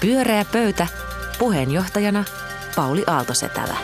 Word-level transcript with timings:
Pyöreä 0.00 0.44
pöytä. 0.52 0.86
Puheenjohtajana 1.38 2.24
Pauli 2.76 3.04
Aaltosetälä. 3.06 3.76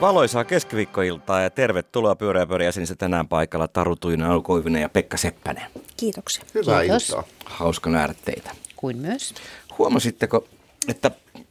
Valoisaa 0.00 0.44
keskiviikkoiltaa 0.44 1.40
ja 1.40 1.50
tervetuloa 1.50 2.16
Pyöreä 2.16 2.46
pöydä 2.46 2.64
tänään 2.98 3.28
paikalla 3.28 3.68
Taru 3.68 3.96
Tuinen, 3.96 4.26
Alkoivinen 4.26 4.82
ja 4.82 4.88
Pekka 4.88 5.16
Seppänen. 5.16 5.64
Kiitoksia. 5.96 6.44
Hyvää 6.54 6.80
Kiitos. 6.80 7.08
iltaa. 7.08 7.24
Hauska 7.44 7.90
nähdä 7.90 8.14
teitä. 8.24 8.50
Kuin 8.76 8.96
myös. 8.96 9.34
Huomasitteko, 9.78 10.44
että 10.88 11.10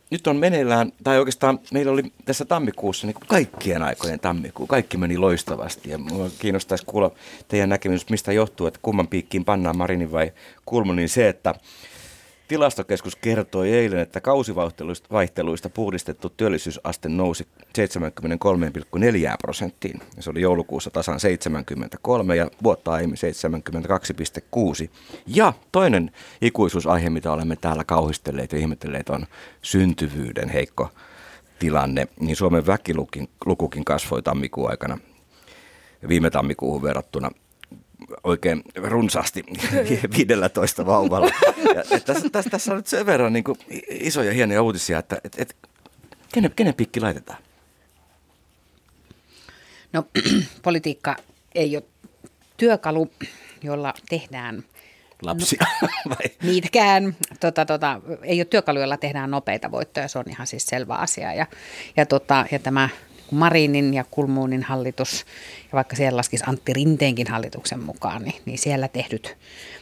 nyt 0.10 0.28
on 0.28 0.38
meneillään, 0.38 0.92
tai 1.04 1.20
oikeastaan 1.20 1.60
meillä 1.74 1.92
oli 1.92 2.04
tässä 2.26 2.46
tammikuussa 2.46 3.08
niin 3.08 3.16
kuin 3.16 3.28
kaikkien 3.28 3.84
aikojen 3.84 4.20
tammikuu. 4.20 4.68
Kaikki 4.68 4.98
meni 4.98 5.18
loistavasti 5.18 5.90
ja 5.90 5.98
minua 5.98 6.30
kiinnostaisi 6.40 6.86
kuulla 6.86 7.12
teidän 7.48 7.70
näkemys, 7.70 8.10
mistä 8.10 8.32
johtuu, 8.32 8.68
että 8.68 8.80
kumman 8.82 9.08
piikkiin 9.08 9.46
pannaan 9.46 9.78
Marinin 9.78 10.12
vai 10.12 10.34
Kulmunin 10.66 11.10
se, 11.10 11.30
että 11.30 11.56
Tilastokeskus 12.48 13.16
kertoi 13.16 13.74
eilen, 13.74 14.00
että 14.00 14.22
kausivaihteluista 14.22 15.70
puhdistettu 15.70 16.30
työllisyysaste 16.30 17.10
nousi 17.10 17.48
73,4 17.64 17.78
prosenttiin. 19.42 20.02
Se 20.20 20.30
oli 20.30 20.42
joulukuussa 20.42 20.90
tasan 20.90 21.20
73 21.20 22.36
ja 22.36 22.50
vuotta 22.64 22.92
aiemmin 22.92 23.18
72,6. 24.86 24.90
Ja 25.28 25.54
toinen 25.72 26.12
ikuisuusaihe, 26.42 27.10
mitä 27.10 27.32
olemme 27.32 27.56
täällä 27.56 27.84
kauhistelleet 27.84 28.52
ja 28.52 28.58
ihmetelleet, 28.58 29.10
on 29.10 29.28
syntyvyyden 29.62 30.50
heikko 30.50 30.90
tilanne. 31.60 32.08
Niin 32.20 32.36
Suomen 32.36 32.68
väkilukukin 32.68 33.86
kasvoi 33.86 34.22
tammikuun 34.22 34.70
aikana 34.70 34.98
viime 36.08 36.30
tammikuuhun 36.30 36.84
verrattuna 36.84 37.32
oikein 38.24 38.64
runsaasti 38.76 39.44
15 40.18 40.86
vauvalla. 40.86 41.32
Ja, 41.76 42.00
tässä, 42.06 42.30
tässä, 42.30 42.50
tässä 42.50 42.72
on 42.72 42.78
nyt 42.78 42.88
sen 42.88 43.06
verran 43.06 43.34
niin 43.34 43.44
kuin 43.44 43.58
isoja 43.90 44.34
hienoja 44.34 44.62
uutisia, 44.62 45.00
että 45.00 45.18
et, 45.24 45.36
et, 45.38 45.56
kenen, 46.34 46.52
kenen 46.56 46.74
pikki 46.74 47.00
laitetaan? 47.00 47.40
No 49.94 50.08
politiikka 50.64 51.16
ei 51.56 51.76
ole 51.76 51.84
työkalu, 52.58 53.12
jolla 53.64 53.94
tehdään 54.10 54.64
Lapsia 55.22 55.66
no? 56.10 56.16
Niitäkään. 56.44 57.16
Tota, 57.40 57.66
tota, 57.66 58.02
ei 58.24 58.40
ole 58.40 58.46
työkalu, 58.46 58.80
jolla 58.80 58.98
tehdään 58.98 59.32
nopeita 59.32 59.72
voittoja, 59.72 60.08
se 60.08 60.20
on 60.20 60.26
ihan 60.30 60.48
siis 60.48 60.66
selvä 60.66 60.96
asia. 60.96 61.34
Ja, 61.34 61.48
ja, 61.98 62.06
tota, 62.06 62.46
ja 62.52 62.60
tämä 62.60 62.90
Marinin 63.32 63.94
ja 63.94 64.06
Kulmuunin 64.12 64.64
hallitus, 64.64 65.26
ja 65.64 65.70
vaikka 65.74 65.96
siellä 65.96 66.18
laskisi 66.18 66.44
Antti 66.48 66.74
Rinteenkin 66.74 67.28
hallituksen 67.28 67.84
mukaan, 67.84 68.24
niin, 68.24 68.42
niin 68.46 68.58
siellä 68.58 68.88
tehdyt 68.88 69.38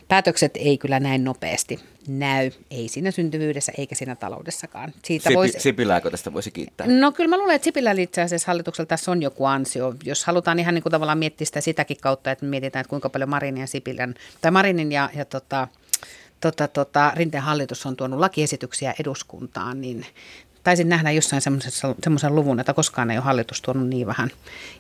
päätökset 0.08 0.52
ei 0.56 0.78
kyllä 0.78 1.00
näin 1.00 1.24
nopeasti 1.24 1.80
näy, 2.08 2.52
ei 2.72 2.88
siinä 2.88 3.12
syntyvyydessä 3.12 3.72
eikä 3.78 3.96
siinä 3.96 4.16
taloudessakaan. 4.16 4.94
Siitä 5.04 5.24
Sipi, 5.24 5.36
voisi... 5.36 5.60
Sipilääkö 5.60 6.12
tästä 6.12 6.34
voisi 6.34 6.52
kiittää? 6.52 6.88
No 6.88 7.12
kyllä 7.12 7.30
mä 7.30 7.38
luulen, 7.38 7.56
että 7.56 7.64
Sipilä 7.64 7.92
itse 7.92 8.22
asiassa 8.22 8.48
hallituksella 8.48 8.88
tässä 8.88 9.12
on 9.12 9.22
joku 9.22 9.46
ansio. 9.46 9.96
Jos 10.04 10.26
halutaan 10.26 10.60
ihan 10.60 10.74
niin 10.74 10.84
kuin 10.84 10.92
tavallaan 10.92 11.18
miettiä 11.18 11.46
sitä 11.46 11.62
sitäkin 11.62 11.98
kautta, 12.02 12.32
että 12.32 12.46
mietitään, 12.46 12.82
että 12.82 12.90
kuinka 12.90 13.10
paljon 13.10 13.30
Marinin 13.30 13.62
ja 13.62 13.68
Sipilän, 13.68 14.16
tai 14.42 14.52
Marinin 14.52 14.92
ja, 14.92 15.10
ja 15.16 15.26
tota, 15.26 15.68
tota, 16.42 16.68
tota, 16.68 17.12
Rinteen 17.16 17.44
hallitus 17.44 17.86
on 17.86 17.96
tuonut 17.96 18.20
lakiesityksiä 18.20 18.94
eduskuntaan, 19.00 19.82
niin 19.82 20.06
taisin 20.66 20.90
nähdä 20.90 21.12
jossain 21.12 21.42
semmoisen 22.04 22.36
luvun, 22.36 22.60
että 22.60 22.74
koskaan 22.74 23.12
ei 23.12 23.18
ole 23.18 23.26
hallitus 23.26 23.62
tuonut 23.62 23.88
niin 23.88 24.08
vähän 24.08 24.30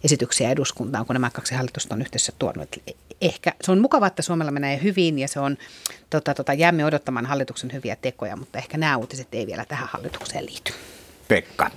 esityksiä 0.03 0.49
eduskuntaan, 0.51 1.05
kun 1.05 1.13
nämä 1.13 1.29
kaksi 1.29 1.55
hallitusta 1.55 1.95
on 1.95 2.01
yhdessä 2.01 2.31
tuonut. 2.39 2.75
Ehkä 3.21 3.53
se 3.61 3.71
on 3.71 3.79
mukavaa, 3.79 4.07
että 4.07 4.21
Suomella 4.21 4.51
menee 4.51 4.79
hyvin 4.83 5.19
ja 5.19 5.27
se 5.27 5.39
on, 5.39 5.57
tota, 6.09 6.33
tota, 6.33 6.53
jäämme 6.53 6.85
odottamaan 6.85 7.25
hallituksen 7.25 7.73
hyviä 7.73 7.95
tekoja, 7.95 8.35
mutta 8.35 8.57
ehkä 8.57 8.77
nämä 8.77 8.97
uutiset 8.97 9.27
ei 9.31 9.47
vielä 9.47 9.65
tähän 9.65 9.89
hallitukseen 9.91 10.45
liity. 10.45 10.73
Pekka. 11.27 11.71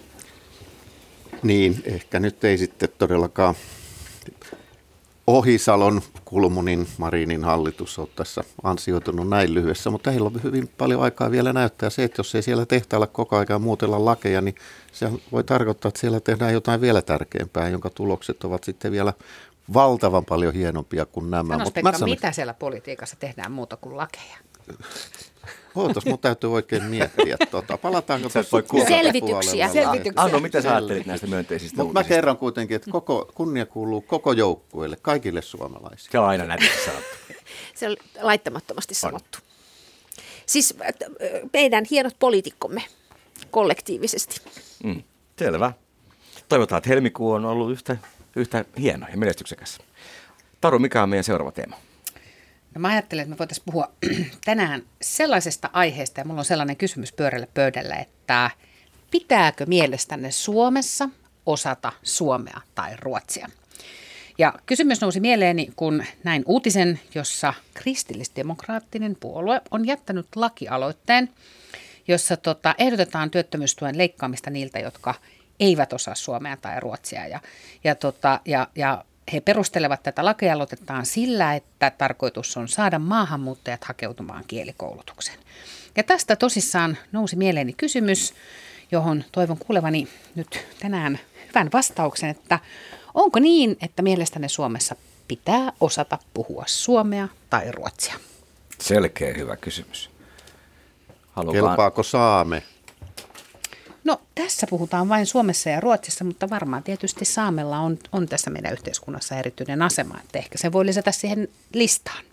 Niin, 1.43 1.83
ehkä 1.85 2.21
nyt 2.21 2.45
ei 2.45 2.59
sitten 2.59 2.89
todellakaan 2.99 3.55
Ohisalon, 5.29 6.03
Kulmunin, 6.25 6.89
Marinin 6.99 7.45
hallitus 7.45 7.99
on 7.99 8.09
tässä 8.17 8.45
ansioitunut 8.63 9.29
näin 9.29 9.55
lyhyessä, 9.55 9.91
mutta 9.91 10.11
heillä 10.11 10.27
on 10.27 10.43
hyvin 10.43 10.69
paljon 10.79 11.03
aikaa 11.03 11.31
vielä 11.31 11.53
näyttää 11.53 11.91
se, 11.91 12.05
että 12.05 12.21
jos 12.21 12.35
ei 12.35 12.43
siellä 12.43 12.67
tehtailla 12.67 13.07
koko 13.07 13.37
ajan 13.37 13.63
muutella 13.63 14.05
lakeja, 14.05 14.41
niin 14.41 14.55
se 14.93 15.11
voi 15.33 15.45
tarkoittaa, 15.45 15.89
että 15.89 16.01
siellä 16.01 16.21
tehdään 16.21 16.53
jotain 16.53 16.81
vielä 16.81 17.03
tärkeämpää, 17.03 17.69
jonka 17.69 17.91
tulokset 17.91 18.45
ovat 18.45 18.65
sitten 18.65 18.93
vielä 18.93 19.13
valtavan 19.75 20.25
paljon 20.25 20.55
hienompia 20.55 21.07
kuin 21.07 21.31
nämä. 21.31 21.55
Sanois, 21.55 21.73
Pekka, 21.73 21.93
sanon, 21.93 22.11
mitä 22.11 22.33
siellä 22.33 22.55
politiikassa 22.55 23.17
tehdään 23.17 23.53
muuta 23.53 23.77
kuin 23.77 23.97
lakeja? 23.97 24.37
Ootas, 25.75 26.05
mun 26.05 26.19
täytyy 26.19 26.53
oikein 26.53 26.85
miettiä. 26.85 27.37
Tuota. 27.51 27.79
Palataanko 27.79 28.29
tuossa 28.29 28.63
Selvityksiä. 28.89 29.69
Selvityksiä. 29.69 30.25
Anno, 30.25 30.41
mitä 30.41 30.63
sä 30.63 30.71
ajattelit 30.77 31.07
näistä 31.07 31.27
myönteisistä 31.27 31.83
Mutta 31.83 32.01
mä 32.01 32.05
kerron 32.05 32.37
kuitenkin, 32.37 32.75
että 32.75 32.91
koko, 32.91 33.31
kunnia 33.35 33.67
kuuluu 33.67 34.01
koko 34.01 34.33
joukkueelle, 34.33 34.97
kaikille 35.03 35.43
suomalaisille. 35.43 36.11
Se 36.13 36.19
on 36.19 36.29
aina 36.29 36.45
näin 36.45 36.61
sanottu. 36.85 37.17
Se 37.75 37.89
on 37.89 37.97
laittamattomasti 38.21 38.95
sanottu. 38.95 39.39
Siis 40.47 40.75
äh, 40.83 40.89
meidän 41.53 41.85
hienot 41.91 42.17
poliitikkomme 42.19 42.85
kollektiivisesti. 43.51 44.41
Mm, 44.85 45.03
selvä. 45.39 45.73
Toivotaan, 46.49 46.79
että 46.79 46.91
helmikuu 46.91 47.33
on 47.33 47.45
ollut 47.45 47.71
yhtä, 47.71 47.97
yhtä 48.37 48.65
hieno 48.79 49.07
ja 49.11 49.17
menestyksekäs. 49.17 49.79
Taru, 50.61 50.79
mikä 50.79 51.03
on 51.03 51.09
meidän 51.09 51.25
seuraava 51.25 51.53
teema? 51.53 51.77
No 52.75 52.81
mä 52.81 52.89
ajattelen, 52.89 53.23
että 53.23 53.35
me 53.35 53.39
voitaisiin 53.39 53.65
puhua 53.65 53.93
tänään 54.45 54.83
sellaisesta 55.03 55.71
aiheesta, 55.73 56.21
ja 56.21 56.25
mulla 56.25 56.41
on 56.41 56.45
sellainen 56.45 56.77
kysymys 56.77 57.13
pyörällä 57.13 57.47
pöydällä, 57.55 57.97
että 57.97 58.51
pitääkö 59.11 59.67
mielestänne 59.67 60.31
Suomessa 60.31 61.09
osata 61.47 61.93
suomea 62.03 62.61
tai 62.75 62.97
ruotsia? 62.97 63.49
Ja 64.39 64.55
kysymys 64.67 65.01
nousi 65.01 65.21
mieleeni, 65.21 65.71
kun 65.77 66.05
näin 66.25 66.43
uutisen, 66.47 67.01
jossa 67.15 67.55
kristillisdemokraattinen 67.75 69.17
puolue 69.21 69.61
on 69.71 69.87
jättänyt 69.87 70.27
lakialoitteen, 70.37 71.29
jossa 72.09 72.37
tota, 72.37 72.75
ehdotetaan 72.79 73.31
työttömyystuen 73.31 73.99
leikkaamista 73.99 74.51
niiltä, 74.51 74.79
jotka 74.79 75.15
eivät 75.61 75.93
osaa 75.93 76.15
suomea 76.15 76.57
tai 76.57 76.81
ruotsia. 76.81 77.27
Ja, 77.27 77.41
ja, 77.85 77.95
tota, 77.95 78.41
ja, 78.45 78.69
ja 78.75 79.05
he 79.33 79.41
perustelevat 79.41 80.03
tätä 80.03 80.25
lakealoitettaan 80.25 81.07
sillä, 81.07 81.55
että 81.55 81.91
tarkoitus 81.91 82.57
on 82.57 82.69
saada 82.69 82.99
maahanmuuttajat 82.99 83.85
hakeutumaan 83.85 84.45
kielikoulutukseen. 84.47 85.39
Ja 85.97 86.03
tästä 86.03 86.37
tosissaan 86.37 86.99
nousi 87.13 87.37
mieleeni 87.37 87.73
kysymys, 87.73 88.35
johon 88.93 89.25
toivon 89.33 89.59
kuulevani 89.59 90.09
nyt 90.35 90.67
tänään 90.81 91.19
hyvän 91.49 91.71
vastauksen, 91.73 92.31
että 92.31 92.59
onko 93.15 93.39
niin, 93.39 93.77
että 93.83 94.03
mielestäni 94.03 94.49
Suomessa 94.49 94.97
pitää 95.29 95.73
osata 95.81 96.19
puhua 96.35 96.65
suomea 96.67 97.29
tai 97.51 97.73
ruotsia? 97.73 98.15
Selkeä 98.81 99.35
hyvä 99.35 99.57
kysymys. 99.57 100.11
Halukaan... 101.33 101.65
Kelpaako 101.65 102.03
saame? 102.03 102.63
No 104.09 104.21
tässä 104.35 104.67
puhutaan 104.71 105.09
vain 105.09 105.27
Suomessa 105.27 105.71
ja 105.71 105.81
Ruotsissa, 105.81 106.25
mutta 106.25 106.51
varmaan 106.51 106.83
tietysti 106.83 107.25
Saamella 107.25 107.79
on, 107.79 107.99
on 108.13 108.29
tässä 108.29 108.51
meidän 108.51 108.73
yhteiskunnassa 108.73 109.37
erityinen 109.37 109.83
asema, 109.83 110.21
että 110.25 110.39
ehkä 110.39 110.59
se 110.59 110.73
voi 110.73 110.87
lisätä 110.87 111.13
siihen 111.13 111.49
listaan. 111.75 112.25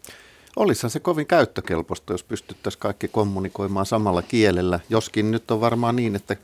Olisihan 0.56 0.90
se 0.90 1.00
kovin 1.00 1.28
käyttökelpoista, 1.28 2.14
jos 2.14 2.24
pystyttäisiin 2.24 2.80
kaikki 2.80 3.08
kommunikoimaan 3.08 3.86
samalla 3.86 4.22
kielellä, 4.22 4.80
joskin 4.90 5.32
nyt 5.32 5.52
on 5.52 5.62
varmaan 5.62 5.96
niin, 5.96 6.16
että 6.16 6.36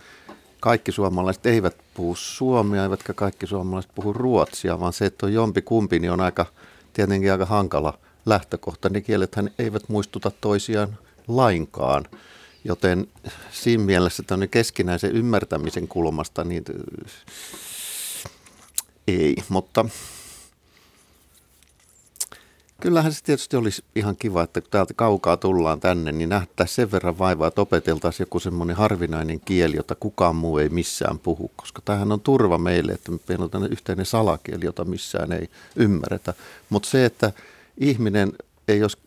kaikki 0.59 0.91
suomalaiset 0.91 1.45
eivät 1.45 1.75
puhu 1.93 2.15
suomea, 2.15 2.83
eivätkä 2.83 3.13
kaikki 3.13 3.47
suomalaiset 3.47 3.91
puhu 3.95 4.13
ruotsia, 4.13 4.79
vaan 4.79 4.93
se, 4.93 5.05
että 5.05 5.25
on 5.25 5.33
jompi 5.33 5.61
kumpi, 5.61 5.99
niin 5.99 6.11
on 6.11 6.21
aika, 6.21 6.45
tietenkin 6.93 7.31
aika 7.31 7.45
hankala 7.45 7.97
lähtökohta. 8.25 8.89
Ne 8.89 9.01
kielethän 9.01 9.51
eivät 9.59 9.89
muistuta 9.89 10.31
toisiaan 10.41 10.97
lainkaan. 11.27 12.05
Joten 12.63 13.07
siinä 13.51 13.83
mielessä 13.83 14.23
tämmöinen 14.23 14.49
keskinäisen 14.49 15.11
ymmärtämisen 15.11 15.87
kulmasta 15.87 16.43
niin 16.43 16.63
ei, 19.07 19.35
mutta 19.49 19.85
kyllähän 22.81 23.13
se 23.13 23.23
tietysti 23.23 23.57
olisi 23.57 23.83
ihan 23.95 24.15
kiva, 24.15 24.43
että 24.43 24.61
kun 24.61 24.69
täältä 24.71 24.93
kaukaa 24.93 25.37
tullaan 25.37 25.79
tänne, 25.79 26.11
niin 26.11 26.29
nähtäisiin 26.29 26.75
sen 26.75 26.91
verran 26.91 27.19
vaivaa, 27.19 27.47
että 27.47 27.61
opeteltaisiin 27.61 28.25
joku 28.25 28.39
semmoinen 28.39 28.75
harvinainen 28.75 29.39
kieli, 29.39 29.75
jota 29.75 29.95
kukaan 29.95 30.35
muu 30.35 30.57
ei 30.57 30.69
missään 30.69 31.19
puhu, 31.19 31.51
koska 31.55 31.81
tämähän 31.85 32.11
on 32.11 32.21
turva 32.21 32.57
meille, 32.57 32.91
että 32.91 33.11
meillä 33.27 33.49
on 33.53 33.71
yhteinen 33.71 34.05
salakieli, 34.05 34.65
jota 34.65 34.85
missään 34.85 35.31
ei 35.31 35.49
ymmärretä. 35.75 36.33
Mutta 36.69 36.89
se, 36.89 37.05
että 37.05 37.31
ihminen 37.77 38.33
ei 38.67 38.81
olisi 38.81 38.97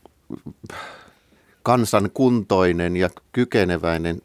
kansankuntoinen 1.65 2.97
ja 2.97 3.11
kykeneväinen 3.33 4.23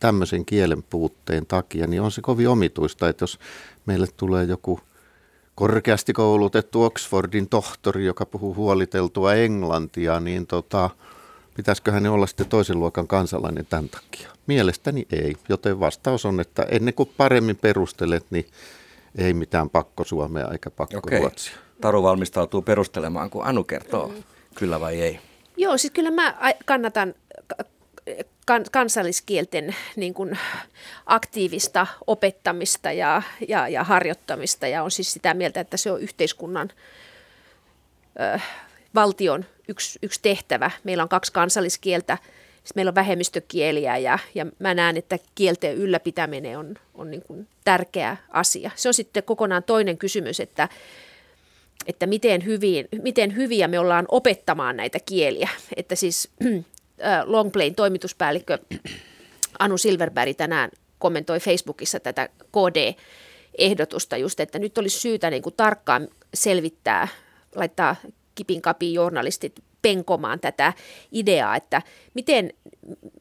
tämmöisen 0.00 0.44
kielen 0.44 0.82
puutteen 0.82 1.46
takia, 1.46 1.86
niin 1.86 2.02
on 2.02 2.12
se 2.12 2.20
kovin 2.20 2.48
omituista, 2.48 3.08
että 3.08 3.22
jos 3.22 3.38
meille 3.86 4.06
tulee 4.16 4.44
joku 4.44 4.80
korkeasti 5.54 6.12
koulutettu 6.12 6.82
Oxfordin 6.82 7.48
tohtori, 7.48 8.06
joka 8.06 8.26
puhuu 8.26 8.54
huoliteltua 8.54 9.34
englantia, 9.34 10.20
niin 10.20 10.46
tota, 10.46 10.90
pitäisikö 11.56 11.92
hänen 11.92 12.12
olla 12.12 12.26
sitten 12.26 12.48
toisen 12.48 12.78
luokan 12.78 13.06
kansalainen 13.06 13.66
tämän 13.66 13.88
takia? 13.88 14.30
Mielestäni 14.46 15.06
ei, 15.12 15.36
joten 15.48 15.80
vastaus 15.80 16.26
on, 16.26 16.40
että 16.40 16.62
ennen 16.62 16.94
kuin 16.94 17.10
paremmin 17.16 17.56
perustelet, 17.56 18.26
niin 18.30 18.46
ei 19.18 19.34
mitään 19.34 19.70
pakko 19.70 20.04
Suomea 20.04 20.48
eikä 20.52 20.70
pakko 20.70 20.98
Okei. 20.98 21.18
Ruotsia. 21.18 21.56
Taru 21.80 22.02
valmistautuu 22.02 22.62
perustelemaan, 22.62 23.30
kun 23.30 23.44
Anu 23.44 23.64
kertoo 23.64 24.12
kyllä 24.54 24.80
vai 24.80 25.00
ei. 25.00 25.27
Joo, 25.58 25.78
siis 25.78 25.92
kyllä 25.92 26.10
mä 26.10 26.34
kannatan 26.64 27.14
ka- 27.46 27.64
kan- 28.46 28.64
kansalliskielten 28.72 29.76
niin 29.96 30.14
kuin 30.14 30.38
aktiivista 31.06 31.86
opettamista 32.06 32.92
ja, 32.92 33.22
ja, 33.48 33.68
ja 33.68 33.84
harjoittamista 33.84 34.66
ja 34.66 34.82
on 34.82 34.90
siis 34.90 35.12
sitä 35.12 35.34
mieltä, 35.34 35.60
että 35.60 35.76
se 35.76 35.90
on 35.90 36.00
yhteiskunnan 36.00 36.70
ö, 38.34 38.40
valtion 38.94 39.44
yksi, 39.68 39.98
yksi 40.02 40.22
tehtävä. 40.22 40.70
Meillä 40.84 41.02
on 41.02 41.08
kaksi 41.08 41.32
kansalliskieltä, 41.32 42.18
sitten 42.54 42.72
meillä 42.74 42.88
on 42.88 42.94
vähemmistökieliä 42.94 43.96
ja, 43.96 44.18
ja 44.34 44.46
mä 44.58 44.74
näen, 44.74 44.96
että 44.96 45.18
kielten 45.34 45.74
ylläpitäminen 45.74 46.58
on, 46.58 46.74
on 46.94 47.10
niin 47.10 47.22
kuin 47.22 47.48
tärkeä 47.64 48.16
asia. 48.28 48.70
Se 48.74 48.88
on 48.88 48.94
sitten 48.94 49.22
kokonaan 49.22 49.62
toinen 49.62 49.98
kysymys, 49.98 50.40
että, 50.40 50.68
että 51.88 52.06
miten, 52.06 52.44
hyvin, 52.44 52.88
miten 53.02 53.36
hyviä 53.36 53.68
me 53.68 53.78
ollaan 53.78 54.04
opettamaan 54.08 54.76
näitä 54.76 54.98
kieliä. 55.06 55.48
Että 55.76 55.94
siis 55.94 56.28
äh, 56.44 56.62
Longplayn 57.24 57.74
toimituspäällikkö 57.74 58.58
Anu 59.58 59.78
Silverberg 59.78 60.36
tänään 60.36 60.70
kommentoi 60.98 61.40
Facebookissa 61.40 62.00
tätä 62.00 62.28
KD-ehdotusta 62.52 64.16
just, 64.16 64.40
että 64.40 64.58
nyt 64.58 64.78
olisi 64.78 65.00
syytä 65.00 65.30
niin 65.30 65.42
kuin 65.42 65.54
tarkkaan 65.56 66.08
selvittää, 66.34 67.08
laittaa 67.54 67.96
kipin 68.34 68.62
kapiin 68.62 68.94
journalistit 68.94 69.62
penkomaan 69.82 70.40
tätä 70.40 70.72
ideaa, 71.12 71.56
että 71.56 71.82
miten, 72.14 72.52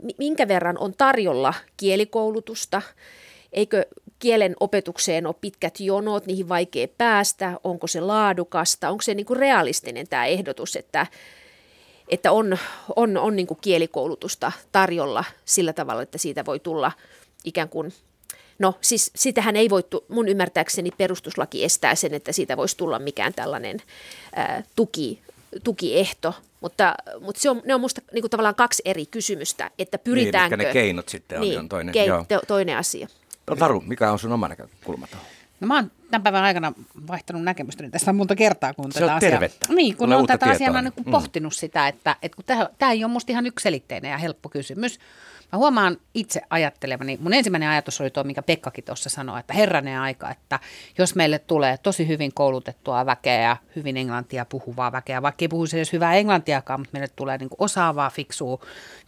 mi- 0.03 0.15
minkä 0.17 0.47
verran 0.47 0.77
on 0.77 0.93
tarjolla 0.97 1.53
kielikoulutusta, 1.77 2.81
eikö 3.53 3.85
kielen 4.19 4.55
opetukseen 4.59 5.27
ole 5.27 5.35
pitkät 5.41 5.79
jonot, 5.79 6.25
niihin 6.25 6.49
vaikea 6.49 6.87
päästä, 6.97 7.59
onko 7.63 7.87
se 7.87 8.01
laadukasta, 8.01 8.89
onko 8.89 9.01
se 9.01 9.13
niin 9.13 9.25
kuin 9.25 9.39
realistinen 9.39 10.07
tämä 10.07 10.25
ehdotus, 10.25 10.75
että, 10.75 11.07
että 12.09 12.31
on, 12.31 12.57
on, 12.95 13.17
on 13.17 13.35
niin 13.35 13.47
kuin 13.47 13.57
kielikoulutusta 13.61 14.51
tarjolla 14.71 15.23
sillä 15.45 15.73
tavalla, 15.73 16.01
että 16.01 16.17
siitä 16.17 16.45
voi 16.45 16.59
tulla 16.59 16.91
ikään 17.43 17.69
kuin, 17.69 17.93
no 18.59 18.73
siis 18.81 19.11
sitähän 19.15 19.55
ei 19.55 19.69
voi, 19.69 19.83
mun 20.07 20.27
ymmärtääkseni 20.27 20.91
perustuslaki 20.91 21.63
estää 21.63 21.95
sen, 21.95 22.13
että 22.13 22.31
siitä 22.31 22.57
voisi 22.57 22.77
tulla 22.77 22.99
mikään 22.99 23.33
tällainen 23.33 23.81
ää, 24.35 24.63
tuki, 24.75 25.21
tukiehto, 25.63 26.33
mutta, 26.61 26.95
mutta 27.19 27.41
se 27.41 27.49
on, 27.49 27.61
ne 27.65 27.75
on 27.75 27.81
minusta 27.81 28.01
niin 28.13 28.21
kuin 28.21 28.31
tavallaan 28.31 28.55
kaksi 28.55 28.81
eri 28.85 29.05
kysymystä, 29.05 29.71
että 29.79 29.97
pyritäänkö... 29.97 30.57
Niin, 30.57 30.67
ne 30.67 30.73
keinot 30.73 31.09
sitten 31.09 31.37
on, 31.37 31.47
niin, 31.47 31.59
on 31.59 31.69
toinen. 31.69 31.93
Kei, 31.93 32.07
Joo. 32.07 32.25
to, 32.27 32.41
toinen 32.47 32.77
asia. 32.77 33.07
No, 33.49 33.55
Taru, 33.55 33.81
mikä 33.87 34.11
on 34.11 34.19
sun 34.19 34.31
oma 34.31 34.47
näkökulma 34.47 35.07
tuohon? 35.07 35.27
No 35.59 35.67
mä 35.67 35.75
oon 35.75 35.91
tämän 36.11 36.23
päivän 36.23 36.43
aikana 36.43 36.73
vaihtanut 37.07 37.43
näkemystäni 37.43 37.89
tästä 37.89 38.13
monta 38.13 38.35
kertaa, 38.35 38.73
kun 38.73 38.91
Se 38.91 38.99
tätä 38.99 39.11
on 39.11 39.17
asiaa... 39.17 39.31
tervettä. 39.31 39.73
Niin, 39.73 39.97
kun 39.97 40.13
on 40.13 40.27
tätä 40.27 40.45
asiaa 40.45 40.57
tietoa. 40.57 40.73
mä 40.73 40.77
oon 40.77 40.83
niin 40.97 41.05
Mm. 41.05 41.11
pohtinut 41.11 41.53
sitä, 41.55 41.87
että, 41.87 42.15
että 42.21 42.35
kun 42.35 42.45
tämä, 42.45 42.69
tämä 42.77 42.91
ei 42.91 43.03
ole 43.03 43.11
musta 43.11 43.31
ihan 43.31 43.45
ykselitteinen 43.45 44.11
ja 44.11 44.17
helppo 44.17 44.49
kysymys. 44.49 44.99
Mä 45.51 45.57
huomaan 45.57 45.97
itse 46.13 46.41
ajattelevani, 46.49 47.17
mun 47.21 47.33
ensimmäinen 47.33 47.69
ajatus 47.69 48.01
oli 48.01 48.09
tuo, 48.09 48.23
mikä 48.23 48.41
Pekkakin 48.41 48.83
tuossa 48.83 49.09
sanoi, 49.09 49.39
että 49.39 49.53
herranen 49.53 49.99
aika, 49.99 50.31
että 50.31 50.59
jos 50.97 51.15
meille 51.15 51.39
tulee 51.39 51.77
tosi 51.77 52.07
hyvin 52.07 52.33
koulutettua 52.33 53.05
väkeä 53.05 53.41
ja 53.41 53.57
hyvin 53.75 53.97
englantia 53.97 54.45
puhuvaa 54.45 54.91
väkeä, 54.91 55.21
vaikka 55.21 55.43
ei 55.43 55.47
puhuisi 55.47 55.77
edes 55.77 55.93
hyvää 55.93 56.15
englantiakaan, 56.15 56.79
mutta 56.79 56.93
meille 56.93 57.07
tulee 57.15 57.37
niin 57.37 57.49
osaavaa, 57.57 58.09
fiksua 58.09 58.59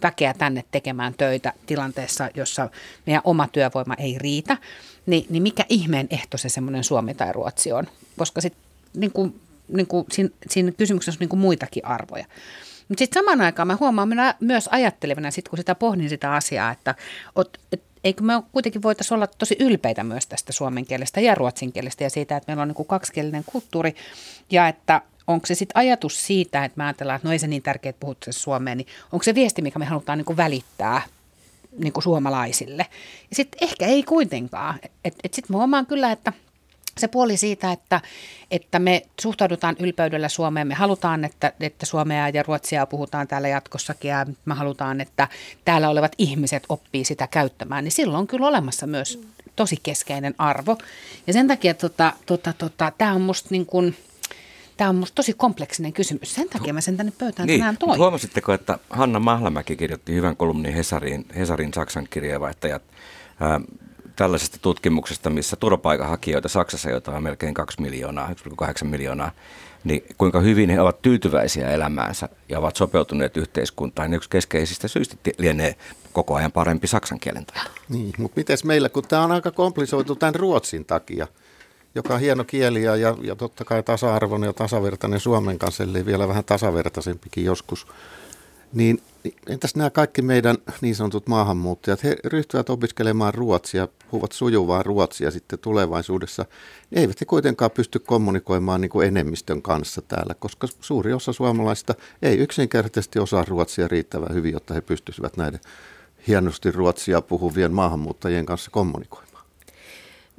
väkeä 0.03 0.33
tänne 0.33 0.63
tekemään 0.71 1.13
töitä 1.18 1.53
tilanteessa, 1.65 2.30
jossa 2.36 2.69
meidän 3.06 3.21
oma 3.24 3.47
työvoima 3.47 3.94
ei 3.94 4.18
riitä, 4.18 4.57
niin, 5.06 5.25
niin 5.30 5.44
mikä 5.44 5.65
ihmeen 5.69 6.07
ehto 6.09 6.38
se 6.38 6.50
semmoinen 6.50 6.83
Suomi 6.83 7.13
tai 7.13 7.33
Ruotsi 7.33 7.71
on? 7.71 7.88
Koska 8.18 8.41
sitten 8.41 8.63
niin 8.94 9.12
kuin, 9.12 9.41
niin 9.68 9.88
siinä, 10.12 10.30
siinä 10.47 10.71
kysymyksessä 10.71 11.18
on 11.18 11.19
niin 11.19 11.30
kuin 11.30 11.39
muitakin 11.39 11.86
arvoja. 11.86 12.25
Mutta 12.89 13.00
sitten 13.00 13.21
samaan 13.21 13.41
aikaan 13.41 13.68
mä 13.68 13.77
huomaan 13.80 14.09
minä 14.09 14.36
myös 14.39 14.69
ajattelevana, 14.71 15.31
sit 15.31 15.50
kun 15.50 15.57
sitä 15.57 15.75
pohdin 15.75 16.09
sitä 16.09 16.33
asiaa, 16.33 16.71
että 16.71 16.95
ot, 17.36 17.57
et, 17.71 17.81
eikö 18.03 18.24
me 18.24 18.33
kuitenkin 18.51 18.81
voitaisiin 18.81 19.15
olla 19.15 19.27
tosi 19.27 19.56
ylpeitä 19.59 20.03
myös 20.03 20.27
tästä 20.27 20.51
suomen 20.51 20.86
kielestä 20.86 21.21
ja 21.21 21.36
ruotsin 21.36 21.71
kielestä 21.74 22.03
ja 22.03 22.09
siitä, 22.09 22.38
että 22.38 22.50
meillä 22.50 22.62
on 22.62 22.68
niin 22.68 22.75
kuin 22.75 22.88
kaksikielinen 22.88 23.44
kulttuuri 23.45 23.95
ja 24.51 24.68
että 24.68 25.01
onko 25.27 25.45
se 25.45 25.56
sitten 25.56 25.77
ajatus 25.77 26.27
siitä, 26.27 26.65
että 26.65 26.81
mä 26.81 26.86
ajatellaan, 26.86 27.15
että 27.15 27.27
no 27.27 27.31
ei 27.31 27.39
se 27.39 27.47
niin 27.47 27.62
tärkeää, 27.62 27.89
että 27.89 28.00
puhut 28.00 28.18
se 28.25 28.31
suomeen, 28.31 28.77
niin 28.77 28.88
onko 29.12 29.24
se 29.24 29.36
viesti, 29.36 29.62
mikä 29.62 29.80
me 29.80 29.86
halutaan 29.86 30.18
niin 30.18 30.25
kuin 30.25 30.38
välittää 30.38 31.01
niin 31.77 31.94
kuin 31.94 32.03
suomalaisille. 32.03 32.86
Ja 33.30 33.36
sitten 33.36 33.63
ehkä 33.63 33.86
ei 33.86 34.03
kuitenkaan. 34.03 34.80
Et, 35.06 35.13
et 35.24 35.33
sitten 35.33 35.53
mä 35.53 35.57
huomaan 35.57 35.86
kyllä, 35.86 36.12
että 36.12 36.33
se 37.00 37.07
puoli 37.07 37.38
siitä, 37.38 37.72
että, 37.72 38.01
että 38.51 38.80
me 38.80 39.01
suhtaudutaan 39.22 39.75
ylpeydellä 39.80 40.30
Suomeen. 40.30 40.68
Me 40.68 40.74
halutaan, 40.74 41.25
että, 41.25 41.54
että 41.60 41.86
suomea 41.86 42.30
ja 42.30 42.44
ruotsia 42.44 42.86
puhutaan 42.86 43.28
täällä 43.28 43.48
jatkossakin 43.48 44.10
ja 44.10 44.25
me 44.46 44.54
halutaan, 44.54 45.01
että 45.01 45.28
täällä 45.66 45.90
olevat 45.90 46.12
ihmiset 46.18 46.63
oppii 46.69 47.06
sitä 47.06 47.28
käyttämään. 47.28 47.84
Niin 47.84 47.92
silloin 47.92 48.19
on 48.19 48.28
kyllä 48.28 48.48
olemassa 48.48 48.88
myös 48.88 49.22
tosi 49.56 49.78
keskeinen 49.84 50.36
arvo. 50.38 50.78
Ja 51.28 51.34
sen 51.34 51.48
takia 51.48 51.74
tota, 51.74 52.13
tota, 52.25 52.54
tota, 52.54 52.92
tämä 52.98 53.13
on 53.13 53.22
musta 53.22 53.48
niin 53.51 53.66
kuin, 53.66 53.96
Tämä 54.78 54.90
on 54.90 54.96
musta 54.96 55.16
tosi 55.16 55.34
kompleksinen 55.34 55.94
kysymys. 55.94 56.36
Sen 56.36 56.50
takia 56.50 56.74
mä 56.74 56.81
sen 56.81 56.98
tänne 56.98 57.12
pöytään 57.18 57.48
Niin, 57.48 57.60
tänään 57.60 57.78
toin. 57.78 58.00
huomasitteko, 58.00 58.54
että 58.54 58.80
Hanna 58.90 59.19
Mahlamäki 59.19 59.75
kirjoitti 59.75 60.13
hyvän 60.13 60.38
kolumnin 60.38 60.74
Hesarin, 60.74 61.25
Hesarin 61.36 61.74
Saksan 61.74 62.07
kirjeenvaihtajat 62.10 62.81
tällaisesta 64.19 64.57
tutkimuksesta, 64.62 65.30
missä 65.30 65.56
turvapaikanhakijoita 65.56 66.50
Saksassa, 66.50 66.89
joita 66.89 67.12
on 67.12 67.24
melkein 67.24 67.54
2 67.54 67.81
miljoonaa, 67.81 68.30
1,8 68.30 68.86
miljoonaa, 68.86 69.31
niin 69.83 70.04
kuinka 70.18 70.39
hyvin 70.39 70.69
he 70.69 70.81
ovat 70.81 71.01
tyytyväisiä 71.01 71.69
elämäänsä 71.69 72.30
ja 72.50 72.60
ovat 72.60 72.75
sopeutuneet 72.75 73.38
yhteiskuntaan. 73.38 74.13
Yksi 74.13 74.30
keskeisistä 74.30 74.88
syistä 74.88 75.16
lienee 75.38 75.75
koko 76.13 76.36
ajan 76.36 76.51
parempi 76.51 76.88
saksan 76.88 77.19
kielen 77.19 77.45
taito. 77.45 77.71
Niin, 77.89 78.13
mutta 78.18 78.39
miten 78.39 78.57
meillä, 78.63 78.89
kun 78.89 79.04
tämä 79.07 79.24
on 79.24 79.31
aika 79.31 79.51
komplisoitu 79.51 80.16
tämän 80.16 80.36
ruotsin 80.36 80.86
takia, 80.86 81.27
joka 81.95 82.13
on 82.13 82.19
hieno 82.19 82.44
kieli 82.44 82.83
ja, 82.83 82.95
ja, 82.95 83.36
totta 83.38 83.65
kai 83.65 83.83
tasa-arvoinen 83.83 84.48
ja 84.48 84.54
tasavertainen 84.54 85.19
Suomen 85.19 85.60
kanssa, 85.60 85.83
ellei 85.83 86.06
vielä 86.06 86.27
vähän 86.27 86.45
tasavertaisempikin 86.45 87.45
joskus, 87.45 87.88
niin 88.74 89.01
entäs 89.48 89.75
nämä 89.75 89.89
kaikki 89.89 90.21
meidän 90.21 90.57
niin 90.81 90.95
sanotut 90.95 91.27
maahanmuuttajat, 91.27 92.04
he 92.04 92.16
ryhtyvät 92.25 92.70
opiskelemaan 92.70 93.34
ruotsia, 93.34 93.88
puhuvat 94.12 94.32
sujuvaa 94.32 94.84
ruotsia 94.84 95.32
sitten 95.32 95.60
tulevaisuudessa, 95.60 96.46
eivät 96.91 97.22
he 97.22 97.25
kuitenkaan 97.25 97.72
pysty 97.72 98.00
kommunikoimaan 98.00 98.82
niin 98.82 98.89
kuin 98.89 99.08
enemmistön 99.08 99.62
kanssa 99.62 100.01
täällä, 100.01 100.34
koska 100.39 100.67
suuri 100.79 101.13
osa 101.13 101.34
suomalaisista 101.34 101.96
ei 102.22 102.38
yksinkertaisesti 102.38 103.20
osaa 103.20 103.46
ruotsia 103.48 103.88
riittävän 103.88 104.34
hyvin, 104.34 104.53
jotta 104.53 104.74
he 104.74 104.82
pystyisivät 104.82 105.38
näiden 105.38 105.60
hienosti 106.27 106.72
ruotsia 106.72 107.22
puhuvien 107.22 107.74
maahanmuuttajien 107.74 108.46
kanssa 108.46 108.72
kommunikoimaan. 108.72 109.28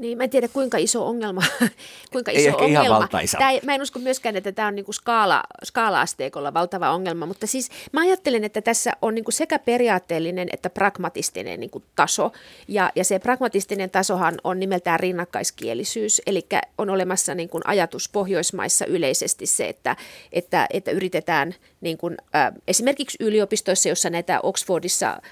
Niin, 0.01 0.19
mä 0.19 0.25
en 0.25 0.31
tiedä 0.31 0.49
kuinka 0.49 0.79
iso 0.79 1.07
ongelma. 1.07 1.43
kuinka 2.13 2.31
Ei 2.31 2.47
iso 2.47 2.49
ihan 2.49 2.65
ongelma. 2.65 2.99
valtaisa. 2.99 3.39
Tää 3.39 3.51
ei, 3.51 3.61
mä 3.65 3.75
en 3.75 3.83
usko 3.83 3.99
myöskään, 3.99 4.37
että 4.37 4.53
tämä 4.53 4.69
on 4.69 4.75
niinku 4.75 4.93
skaala, 4.93 5.43
skaala-asteikolla 5.65 6.55
valtava 6.55 6.91
ongelma, 6.91 7.27
mutta 7.27 7.47
siis 7.47 7.69
mä 7.93 8.01
ajattelen, 8.01 8.45
että 8.45 8.63
tässä 8.63 8.93
on 9.03 9.15
niinku 9.15 9.31
sekä 9.31 9.59
periaatteellinen 9.59 10.49
että 10.53 10.71
pragmatistinen 10.71 11.61
niinku 11.61 11.83
taso. 11.97 12.33
Ja, 12.69 12.93
ja 12.97 13.05
se 13.05 13.19
pragmatistinen 13.19 13.91
tasohan 13.91 14.35
on 14.45 14.61
nimeltään 14.61 15.01
rinnakkaiskielisyys, 15.01 16.23
eli 16.27 16.47
on 16.79 16.91
olemassa 16.91 17.35
niinku 17.35 17.61
ajatus 17.65 18.09
Pohjoismaissa 18.09 18.87
yleisesti 18.87 19.47
se, 19.47 19.69
että, 19.69 19.97
että, 20.33 20.67
että 20.73 20.91
yritetään 20.91 21.55
niinku, 21.81 22.11
äh, 22.35 22.53
esimerkiksi 22.69 23.19
yliopistoissa, 23.21 23.89
jossa 23.89 24.11
näitä 24.11 24.41
Oxfordissa 24.43 25.23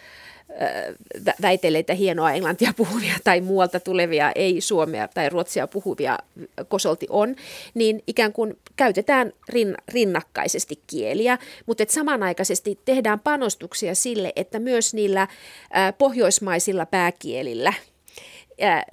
väitelleitä 1.43 1.95
hienoa 1.95 2.33
englantia 2.33 2.73
puhuvia 2.77 3.15
tai 3.25 3.41
muualta 3.41 3.81
tulevia, 3.81 4.33
ei 4.35 4.61
suomea 4.61 5.09
tai 5.09 5.29
ruotsia 5.29 5.67
puhuvia 5.67 6.19
kosolti 6.69 7.07
on, 7.11 7.37
niin 7.75 8.03
ikään 8.07 8.33
kuin 8.33 8.59
käytetään 8.77 9.33
rin, 9.49 9.75
rinnakkaisesti 9.89 10.83
kieliä, 10.87 11.39
mutta 11.67 11.83
et 11.83 11.91
samanaikaisesti 11.91 12.79
tehdään 12.85 13.21
panostuksia 13.21 13.95
sille, 13.95 14.33
että 14.37 14.59
myös 14.59 14.95
niillä 14.95 15.29
pohjoismaisilla 15.99 16.87
pääkielillä 16.87 17.73
ää, 18.61 18.85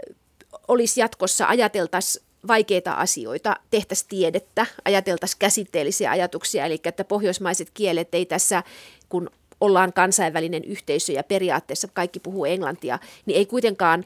olisi 0.67 0.99
jatkossa 0.99 1.47
ajateltaisiin 1.47 2.25
vaikeita 2.47 2.93
asioita, 2.93 3.55
tehtäisiin 3.69 4.09
tiedettä, 4.09 4.65
ajateltaisiin 4.85 5.39
käsitteellisiä 5.39 6.11
ajatuksia, 6.11 6.65
eli 6.65 6.79
että 6.83 7.03
pohjoismaiset 7.03 7.69
kielet 7.73 8.15
ei 8.15 8.25
tässä, 8.25 8.63
kun 9.09 9.29
ollaan 9.61 9.93
kansainvälinen 9.93 10.63
yhteisö 10.63 11.11
ja 11.11 11.23
periaatteessa 11.23 11.87
kaikki 11.93 12.19
puhuu 12.19 12.45
englantia, 12.45 12.99
niin 13.25 13.37
ei 13.37 13.45
kuitenkaan 13.45 14.03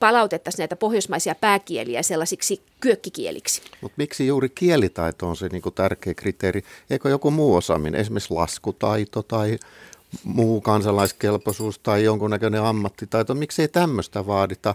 palautettaisiin 0.00 0.58
näitä 0.62 0.76
pohjoismaisia 0.76 1.34
pääkieliä 1.34 2.02
sellaisiksi 2.02 2.62
kyökkikieliksi. 2.80 3.62
Mutta 3.80 3.94
miksi 3.96 4.26
juuri 4.26 4.48
kielitaito 4.48 5.28
on 5.28 5.36
se 5.36 5.48
niinku 5.48 5.70
tärkeä 5.70 6.14
kriteeri? 6.14 6.62
Eikö 6.90 7.08
joku 7.08 7.30
muu 7.30 7.54
osaaminen, 7.54 8.00
esimerkiksi 8.00 8.34
laskutaito 8.34 9.22
tai 9.22 9.58
muu 10.24 10.60
kansalaiskelpoisuus 10.60 11.78
tai 11.78 12.04
jonkunnäköinen 12.04 12.62
ammattitaito, 12.62 13.34
miksei 13.34 13.68
tämmöistä 13.68 14.26
vaadita? 14.26 14.74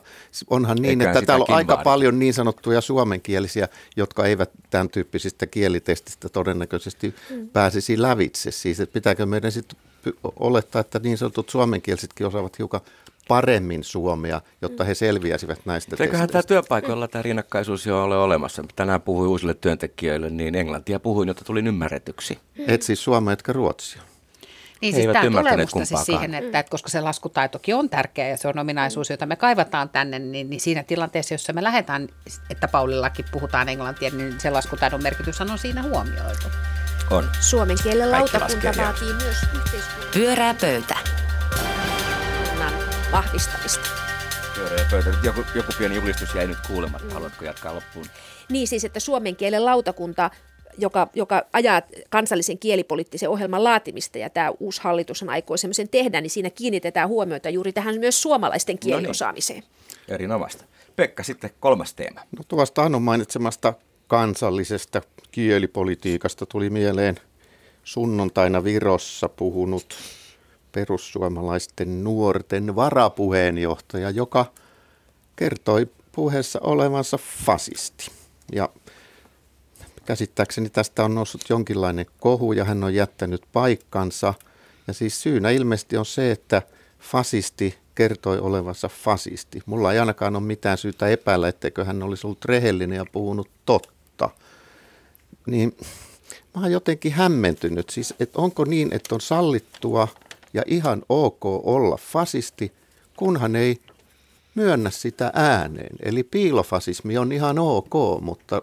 Onhan 0.50 0.78
niin, 0.78 1.02
Eiköhän 1.02 1.18
että 1.18 1.26
täällä 1.26 1.46
on 1.50 1.56
aika 1.56 1.74
vaadita. 1.74 1.84
paljon 1.84 2.20
niin 2.20 2.34
sanottuja 2.34 2.82
suomenkielisiä, 2.82 3.68
jotka 3.96 4.26
eivät 4.26 4.50
tämän 4.70 4.90
tyyppisistä 4.90 5.46
kielitestistä 5.46 6.30
todennäköisesti 6.30 7.16
mm. 7.30 7.50
pääsisi 7.50 8.02
lävitse. 8.02 8.52
Siis, 8.52 8.80
että 8.80 8.94
pitääkö 8.94 9.26
meidän 9.26 9.52
sitten 9.52 9.80
olettaa, 10.40 10.80
että 10.82 11.00
niin 11.00 11.18
sanotut 11.18 11.50
suomenkielisetkin 11.50 12.28
osaavat 12.28 12.58
hiukan 12.58 12.82
paremmin 13.28 13.84
suomea, 13.84 14.42
jotta 14.62 14.84
he 14.84 14.96
selviäisivät 14.96 15.60
näistä 15.66 15.96
Eiköhän 16.00 16.12
tämä 16.12 16.28
testeistä. 16.28 16.48
työpaikoilla 16.48 17.08
tämä 17.08 17.22
rinnakkaisuus 17.22 17.86
jo 17.86 18.04
ole 18.04 18.18
olemassa. 18.18 18.64
Tänään 18.76 19.02
puhuin 19.02 19.30
uusille 19.30 19.54
työntekijöille, 19.54 20.30
niin 20.30 20.56
englantia 20.56 21.00
puhuin, 21.00 21.28
jotta 21.28 21.46
tulin 21.46 21.68
ymmärretyksi. 21.68 22.38
Et 22.68 22.82
siis 22.82 23.04
suomea, 23.04 23.34
etkä 23.34 23.54
ruotsia. 23.54 24.02
Niin 24.82 24.94
siis 24.94 25.08
tämä 25.14 25.42
tulee 25.42 25.58
musta 25.58 25.86
siis 25.86 26.06
siihen, 26.06 26.34
että, 26.34 26.60
että 26.60 26.70
koska 26.70 26.90
se 26.90 27.02
laskutaitokin 27.02 27.76
on 27.76 27.90
tärkeä 27.90 28.28
ja 28.28 28.38
se 28.38 28.48
on 28.48 28.60
ominaisuus, 28.60 29.10
jota 29.10 29.26
me 29.26 29.36
kaivataan 29.36 29.90
tänne, 29.90 30.20
niin, 30.20 30.50
niin 30.50 30.60
siinä 30.60 30.84
tilanteessa, 30.84 31.34
jossa 31.34 31.54
me 31.54 31.64
lähdetään, 31.64 32.08
että 32.50 32.68
Paulillakin 32.68 33.26
puhutaan 33.32 33.70
englantia, 33.70 34.10
niin 34.10 34.40
se 34.40 34.50
laskutaidon 34.50 35.04
merkitys 35.04 35.42
on 35.42 35.58
siinä 35.58 35.84
huomioitu. 35.84 36.48
On. 37.10 37.30
Suomen 37.40 37.78
kielen 37.84 38.10
Kaikki 38.10 38.38
lautakunta 38.38 38.82
vaatii 38.84 39.14
myös 39.14 39.38
yhteiskunnan 39.56 40.10
Pyörää 40.14 40.54
pöytä. 40.54 40.98
vahvistamista. 43.12 43.90
Pyöreä 44.56 44.86
pöytä. 44.92 45.10
Joku, 45.24 45.46
joku 45.56 45.72
pieni 45.78 45.96
julistus 45.96 46.36
jäi 46.36 46.48
nyt 46.48 46.58
kuulematta. 46.68 47.14
Haluatko 47.14 47.46
jatkaa 47.46 47.76
loppuun? 47.76 48.06
Niin 48.50 48.68
siis, 48.68 48.86
että 48.86 49.00
suomen 49.00 49.36
kielen 49.36 49.66
lautakunta, 49.66 50.32
joka, 50.80 51.08
joka 51.14 51.46
ajaa 51.54 51.82
kansallisen 52.10 52.60
kielipoliittisen 52.60 53.30
ohjelman 53.30 53.64
laatimista, 53.64 54.18
ja 54.18 54.30
tämä 54.30 54.52
uusi 54.60 54.82
hallitus 54.84 55.24
on 55.24 55.30
aikoo 55.30 55.58
semmoisen 55.58 55.90
tehdä, 55.90 56.22
niin 56.22 56.30
siinä 56.30 56.50
kiinnitetään 56.50 57.10
huomiota 57.10 57.50
juuri 57.50 57.74
tähän 57.74 58.00
myös 58.00 58.22
suomalaisten 58.22 58.74
niin. 58.74 58.80
kieliosaamiseen. 58.80 59.64
Erinomaista. 60.08 60.66
Pekka, 60.96 61.24
sitten 61.24 61.50
kolmas 61.60 61.94
teema. 61.94 62.22
No 62.38 62.44
tuosta 62.48 62.84
Anu 62.84 63.00
mainitsemasta 63.00 63.74
kansallisesta 64.08 65.02
kielipolitiikasta 65.32 66.46
tuli 66.46 66.70
mieleen 66.70 67.16
sunnuntaina 67.84 68.64
Virossa 68.64 69.30
puhunut 69.30 69.96
perussuomalaisten 70.72 72.04
nuorten 72.04 72.76
varapuheenjohtaja, 72.76 74.10
joka 74.10 74.46
kertoi 75.36 75.88
puheessa 76.12 76.60
olevansa 76.64 77.18
fasisti. 77.18 78.12
Ja 78.52 78.70
käsittääkseni 80.10 80.70
tästä 80.70 81.06
on 81.06 81.16
noussut 81.16 81.42
jonkinlainen 81.50 82.06
kohu 82.20 82.54
ja 82.54 82.66
hän 82.66 82.84
on 82.84 82.94
jättänyt 82.94 83.42
paikkansa. 83.54 84.34
Ja 84.88 84.94
siis 84.94 85.22
syynä 85.22 85.50
ilmeisesti 85.50 85.98
on 85.98 86.06
se, 86.06 86.32
että 86.32 86.62
fasisti 87.00 87.78
kertoi 87.96 88.40
olevansa 88.40 88.88
fasisti. 88.88 89.62
Mulla 89.66 89.94
ei 89.94 90.00
ainakaan 90.00 90.36
ole 90.36 90.44
mitään 90.44 90.78
syytä 90.78 91.08
epäillä, 91.08 91.48
etteikö 91.48 91.86
hän 91.86 92.04
olisi 92.04 92.28
ollut 92.28 92.46
rehellinen 92.46 92.96
ja 92.96 93.06
puhunut 93.12 93.50
totta. 93.66 94.30
Niin 95.46 95.78
mä 96.56 96.62
oon 96.62 96.72
jotenkin 96.72 97.12
hämmentynyt. 97.12 97.90
Siis, 97.90 98.14
että 98.20 98.42
onko 98.42 98.66
niin, 98.66 98.90
että 98.94 99.16
on 99.16 99.22
sallittua 99.22 100.08
ja 100.54 100.64
ihan 100.68 101.02
ok 101.10 101.46
olla 101.46 101.98
fasisti, 101.98 102.72
kunhan 103.18 103.56
ei 103.56 103.78
myönnä 104.56 104.90
sitä 104.90 105.32
ääneen. 105.36 105.96
Eli 106.04 106.24
piilofasismi 106.24 107.18
on 107.18 107.32
ihan 107.32 107.60
ok, 107.60 108.22
mutta 108.22 108.62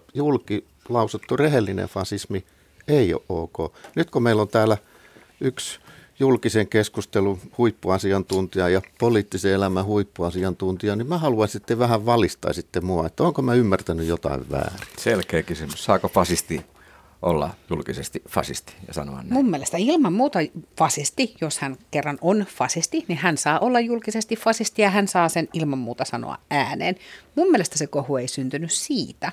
julkilausuttu 0.86 1.36
rehellinen 1.36 1.88
fasismi 1.88 2.44
ei 2.88 3.14
ole 3.14 3.22
ok. 3.28 3.72
Nyt 3.96 4.10
kun 4.10 4.22
meillä 4.22 4.42
on 4.42 4.48
täällä 4.48 4.76
yksi 5.40 5.80
julkisen 6.18 6.68
keskustelun 6.68 7.40
huippuasiantuntija 7.58 8.68
ja 8.68 8.82
poliittisen 8.98 9.52
elämän 9.52 9.84
huippuasiantuntija, 9.84 10.96
niin 10.96 11.06
mä 11.06 11.18
haluaisin, 11.18 11.58
että 11.58 11.66
te 11.66 11.78
vähän 11.78 12.06
valistaisitte 12.06 12.80
mua, 12.80 13.06
että 13.06 13.22
onko 13.22 13.42
mä 13.42 13.54
ymmärtänyt 13.54 14.06
jotain 14.06 14.50
väärin. 14.50 14.80
Selkeä 14.98 15.42
kysymys. 15.42 15.84
Saako 15.84 16.08
fasisti 16.08 16.64
olla 17.22 17.50
julkisesti 17.70 18.22
fasisti 18.28 18.74
ja 18.86 18.94
sanoa 18.94 19.16
näin? 19.16 19.32
Mun 19.32 19.50
mielestä 19.50 19.76
ilman 19.76 20.12
muuta 20.12 20.38
fasisti, 20.78 21.34
jos 21.40 21.58
hän 21.58 21.76
kerran 21.90 22.18
on 22.20 22.46
fasisti, 22.48 23.04
niin 23.08 23.18
hän 23.18 23.38
saa 23.38 23.58
olla 23.58 23.80
julkisesti 23.80 24.36
fasisti 24.36 24.82
ja 24.82 24.90
hän 24.90 25.08
saa 25.08 25.28
sen 25.28 25.48
ilman 25.52 25.78
muuta 25.78 26.04
sanoa 26.04 26.38
ääneen. 26.50 26.96
Mun 27.34 27.50
mielestä 27.50 27.78
se 27.78 27.86
kohu 27.86 28.16
ei 28.16 28.28
syntynyt 28.28 28.72
siitä, 28.72 29.32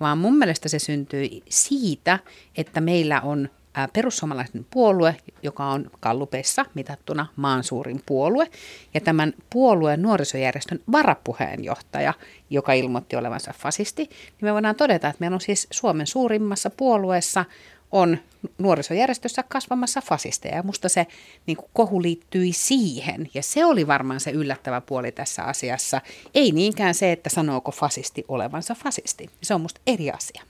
vaan 0.00 0.18
mun 0.18 0.38
mielestä 0.38 0.68
se 0.68 0.78
syntyi 0.78 1.42
siitä, 1.48 2.18
että 2.56 2.80
meillä 2.80 3.20
on 3.20 3.48
ää, 3.74 3.88
perussuomalaisten 3.92 4.66
puolue, 4.70 5.16
joka 5.42 5.66
on 5.66 5.90
kallupeissa 6.00 6.64
mitattuna 6.74 7.26
maan 7.36 7.64
suurin 7.64 8.00
puolue, 8.06 8.48
ja 8.94 9.00
tämän 9.00 9.32
puolueen 9.50 10.02
nuorisojärjestön 10.02 10.80
varapuheenjohtaja, 10.92 12.14
joka 12.50 12.72
ilmoitti 12.72 13.16
olevansa 13.16 13.52
fasisti, 13.58 14.02
niin 14.02 14.38
me 14.40 14.52
voidaan 14.52 14.76
todeta, 14.76 15.08
että 15.08 15.20
meillä 15.20 15.34
on 15.34 15.40
siis 15.40 15.66
Suomen 15.70 16.06
suurimmassa 16.06 16.70
puolueessa 16.70 17.44
on 17.92 18.18
nuorisojärjestössä 18.58 19.42
kasvamassa 19.42 20.00
fasisteja. 20.00 20.56
Ja 20.56 20.62
musta 20.62 20.88
se 20.88 21.06
niin 21.46 21.56
kuin 21.56 21.70
kohu 21.72 22.02
liittyi 22.02 22.52
siihen. 22.52 23.30
Ja 23.34 23.42
se 23.42 23.64
oli 23.64 23.86
varmaan 23.86 24.20
se 24.20 24.30
yllättävä 24.30 24.80
puoli 24.80 25.12
tässä 25.12 25.42
asiassa. 25.42 26.00
Ei 26.34 26.52
niinkään 26.52 26.94
se, 26.94 27.12
että 27.12 27.30
sanooko 27.30 27.70
fasisti 27.72 28.24
olevansa 28.28 28.74
fasisti. 28.74 29.30
Se 29.42 29.54
on 29.54 29.60
musta 29.60 29.80
eri 29.86 30.10
asia. 30.10 30.42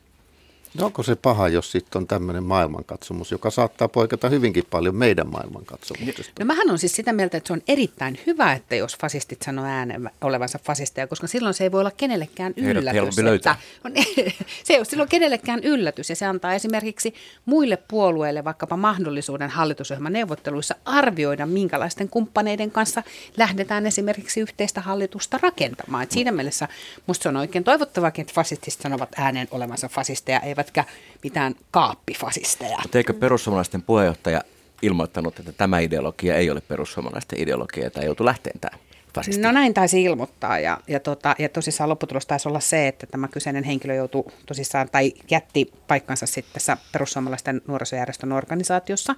No 0.78 0.86
Onko 0.86 1.02
se 1.02 1.16
paha, 1.16 1.48
jos 1.48 1.72
sitten 1.72 2.00
on 2.00 2.06
tämmöinen 2.06 2.44
maailmankatsomus, 2.44 3.30
joka 3.30 3.50
saattaa 3.50 3.88
poiketa 3.88 4.28
hyvinkin 4.28 4.64
paljon 4.70 4.94
meidän 4.94 5.28
maailmankatsomuksesta? 5.28 6.32
No 6.38 6.46
mähän 6.46 6.70
on 6.70 6.78
siis 6.78 6.96
sitä 6.96 7.12
mieltä, 7.12 7.36
että 7.36 7.46
se 7.46 7.52
on 7.52 7.62
erittäin 7.68 8.18
hyvä, 8.26 8.52
että 8.52 8.76
jos 8.76 8.96
fasistit 9.00 9.42
sanoo 9.42 9.64
ääneen 9.64 10.10
olevansa 10.20 10.58
fasisteja, 10.64 11.06
koska 11.06 11.26
silloin 11.26 11.54
se 11.54 11.64
ei 11.64 11.72
voi 11.72 11.80
olla 11.80 11.90
kenellekään 11.90 12.54
yllätys. 12.56 13.18
Että, 13.18 13.56
on, 13.84 13.92
se 14.64 14.72
ei 14.72 14.78
ole 14.78 14.84
silloin 14.84 15.08
kenellekään 15.08 15.60
yllätys 15.64 16.10
ja 16.10 16.16
se 16.16 16.26
antaa 16.26 16.54
esimerkiksi 16.54 17.14
muille 17.44 17.78
puolueille 17.88 18.44
vaikkapa 18.44 18.76
mahdollisuuden 18.76 19.50
hallitusohjelman 19.50 20.12
neuvotteluissa 20.12 20.74
arvioida, 20.84 21.46
minkälaisten 21.46 22.08
kumppaneiden 22.08 22.70
kanssa 22.70 23.02
lähdetään 23.36 23.86
esimerkiksi 23.86 24.40
yhteistä 24.40 24.80
hallitusta 24.80 25.38
rakentamaan. 25.42 26.02
Et 26.02 26.10
siinä 26.10 26.32
mielessä 26.32 26.68
musta 27.06 27.22
se 27.22 27.28
on 27.28 27.36
oikein 27.36 27.64
toivottavakin, 27.64 28.22
että 28.22 28.34
fasistit 28.34 28.74
sanovat 28.74 29.08
ääneen 29.16 29.48
olevansa 29.50 29.88
fasisteja, 29.88 30.40
eivätkä 30.66 30.84
mitään 31.22 31.54
kaappifasisteja. 31.70 32.78
Mutta 32.82 32.98
eikö 32.98 33.14
perussuomalaisten 33.14 33.82
puheenjohtaja 33.82 34.40
ilmoittanut, 34.82 35.38
että 35.38 35.52
tämä 35.52 35.78
ideologia 35.78 36.36
ei 36.36 36.50
ole 36.50 36.60
perussuomalaisten 36.60 37.40
ideologia, 37.40 37.90
tai 37.90 38.04
joutu 38.04 38.24
lähteen 38.24 38.60
tämä 38.60 38.78
fasisti? 39.14 39.42
No 39.42 39.52
näin 39.52 39.74
taisi 39.74 40.02
ilmoittaa 40.02 40.58
ja, 40.58 40.80
ja, 40.88 41.00
tota, 41.00 41.34
ja 41.38 41.48
tosissaan 41.48 41.90
lopputulos 41.90 42.26
taisi 42.26 42.48
olla 42.48 42.60
se, 42.60 42.88
että 42.88 43.06
tämä 43.06 43.28
kyseinen 43.28 43.64
henkilö 43.64 43.94
joutui 43.94 44.24
tosissaan 44.46 44.88
tai 44.92 45.12
jätti 45.30 45.72
paikkansa 45.88 46.26
sitten 46.26 46.52
tässä 46.52 46.76
perussuomalaisten 46.92 47.60
nuorisojärjestön 47.66 48.32
organisaatiossa. 48.32 49.14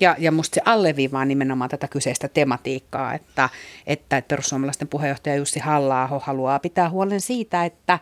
Ja, 0.00 0.16
ja 0.18 0.32
musta 0.32 0.54
se 0.54 0.60
alleviivaa 0.64 1.24
nimenomaan 1.24 1.70
tätä 1.70 1.88
kyseistä 1.88 2.28
tematiikkaa, 2.28 3.14
että, 3.14 3.48
että 3.86 4.22
perussuomalaisten 4.28 4.88
puheenjohtaja 4.88 5.36
Jussi 5.36 5.60
halla 5.60 6.20
haluaa 6.22 6.58
pitää 6.58 6.90
huolen 6.90 7.20
siitä, 7.20 7.64
että 7.64 7.98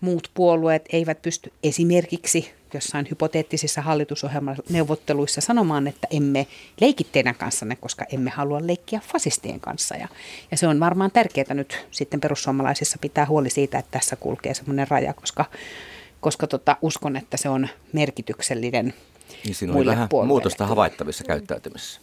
muut 0.00 0.30
puolueet 0.34 0.84
eivät 0.92 1.22
pysty 1.22 1.52
esimerkiksi 1.62 2.52
jossain 2.74 3.06
hypoteettisissa 3.10 3.82
hallitusohjelmaneuvotteluissa 3.82 5.40
sanomaan, 5.40 5.86
että 5.86 6.08
emme 6.10 6.46
leiki 6.80 7.04
teidän 7.04 7.34
kanssanne, 7.34 7.76
koska 7.76 8.04
emme 8.12 8.30
halua 8.30 8.66
leikkiä 8.66 9.00
fasistien 9.12 9.60
kanssa. 9.60 9.94
Ja, 9.94 10.08
ja 10.50 10.56
se 10.56 10.68
on 10.68 10.80
varmaan 10.80 11.10
tärkeää 11.10 11.54
nyt 11.54 11.86
sitten 11.90 12.20
perussuomalaisissa 12.20 12.98
pitää 13.00 13.26
huoli 13.26 13.50
siitä, 13.50 13.78
että 13.78 13.98
tässä 13.98 14.16
kulkee 14.16 14.54
semmoinen 14.54 14.88
raja, 14.88 15.14
koska, 15.14 15.44
koska 16.20 16.46
tota, 16.46 16.76
uskon, 16.82 17.16
että 17.16 17.36
se 17.36 17.48
on 17.48 17.68
merkityksellinen 17.92 18.94
Niin 19.44 19.54
siinä 19.54 19.74
oli 19.74 19.86
vähän 19.86 20.08
puolueille. 20.08 20.28
muutosta 20.28 20.66
havaittavissa 20.66 21.24
käyttäytymisessä. 21.24 22.00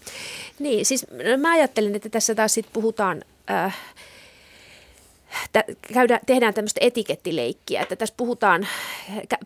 Niin, 0.60 0.86
siis 0.86 1.06
no, 1.12 1.38
mä 1.38 1.51
ajattelin, 1.51 1.96
että 1.96 2.10
tässä 2.10 2.36
taas 2.36 2.54
sit 2.54 2.66
puhutaan, 2.74 3.24
äh, 3.50 3.77
käydä, 5.94 6.20
tehdään 6.25 6.53
tämmöistä 6.53 6.79
etikettileikkiä, 6.84 7.82
että 7.82 7.96
tässä 7.96 8.15
puhutaan, 8.17 8.67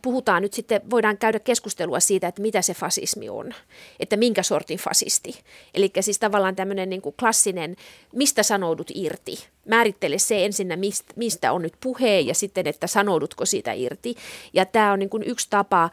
puhutaan 0.02 0.42
nyt 0.42 0.54
sitten, 0.54 0.82
voidaan 0.90 1.18
käydä 1.18 1.40
keskustelua 1.40 2.00
siitä, 2.00 2.28
että 2.28 2.42
mitä 2.42 2.62
se 2.62 2.74
fasismi 2.74 3.30
on, 3.30 3.54
että 4.00 4.18
minkä 4.18 4.44
sortin 4.44 4.80
fasisti. 4.80 5.40
Eli 5.74 5.92
siis 6.02 6.20
tavallaan 6.20 6.56
tämmöinen 6.56 6.90
niin 6.90 7.02
kuin 7.02 7.16
klassinen, 7.20 7.76
mistä 8.14 8.44
sanoudut 8.44 8.92
irti, 8.94 9.46
määrittele 9.66 10.18
se 10.18 10.46
ensinnä, 10.46 10.78
mistä 11.16 11.52
on 11.52 11.62
nyt 11.62 11.74
puhe 11.84 12.20
ja 12.20 12.34
sitten, 12.34 12.68
että 12.68 12.88
sanoudutko 12.88 13.46
siitä 13.46 13.74
irti. 13.74 14.16
Ja 14.54 14.66
tämä 14.66 14.92
on 14.92 15.00
niin 15.00 15.10
kuin 15.10 15.24
yksi 15.24 15.48
tapa 15.50 15.90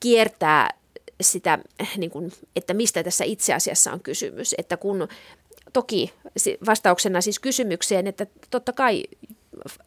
kiertää 0.00 0.70
sitä, 1.20 1.58
niin 1.96 2.10
kuin, 2.10 2.32
että 2.56 2.74
mistä 2.74 3.02
tässä 3.02 3.24
itse 3.24 3.54
asiassa 3.54 3.92
on 3.92 4.00
kysymys. 4.00 4.54
Että 4.58 4.76
kun 4.76 5.08
toki 5.72 6.12
vastauksena 6.66 7.20
siis 7.20 7.38
kysymykseen, 7.38 8.06
että 8.06 8.26
totta 8.50 8.72
kai 8.72 9.04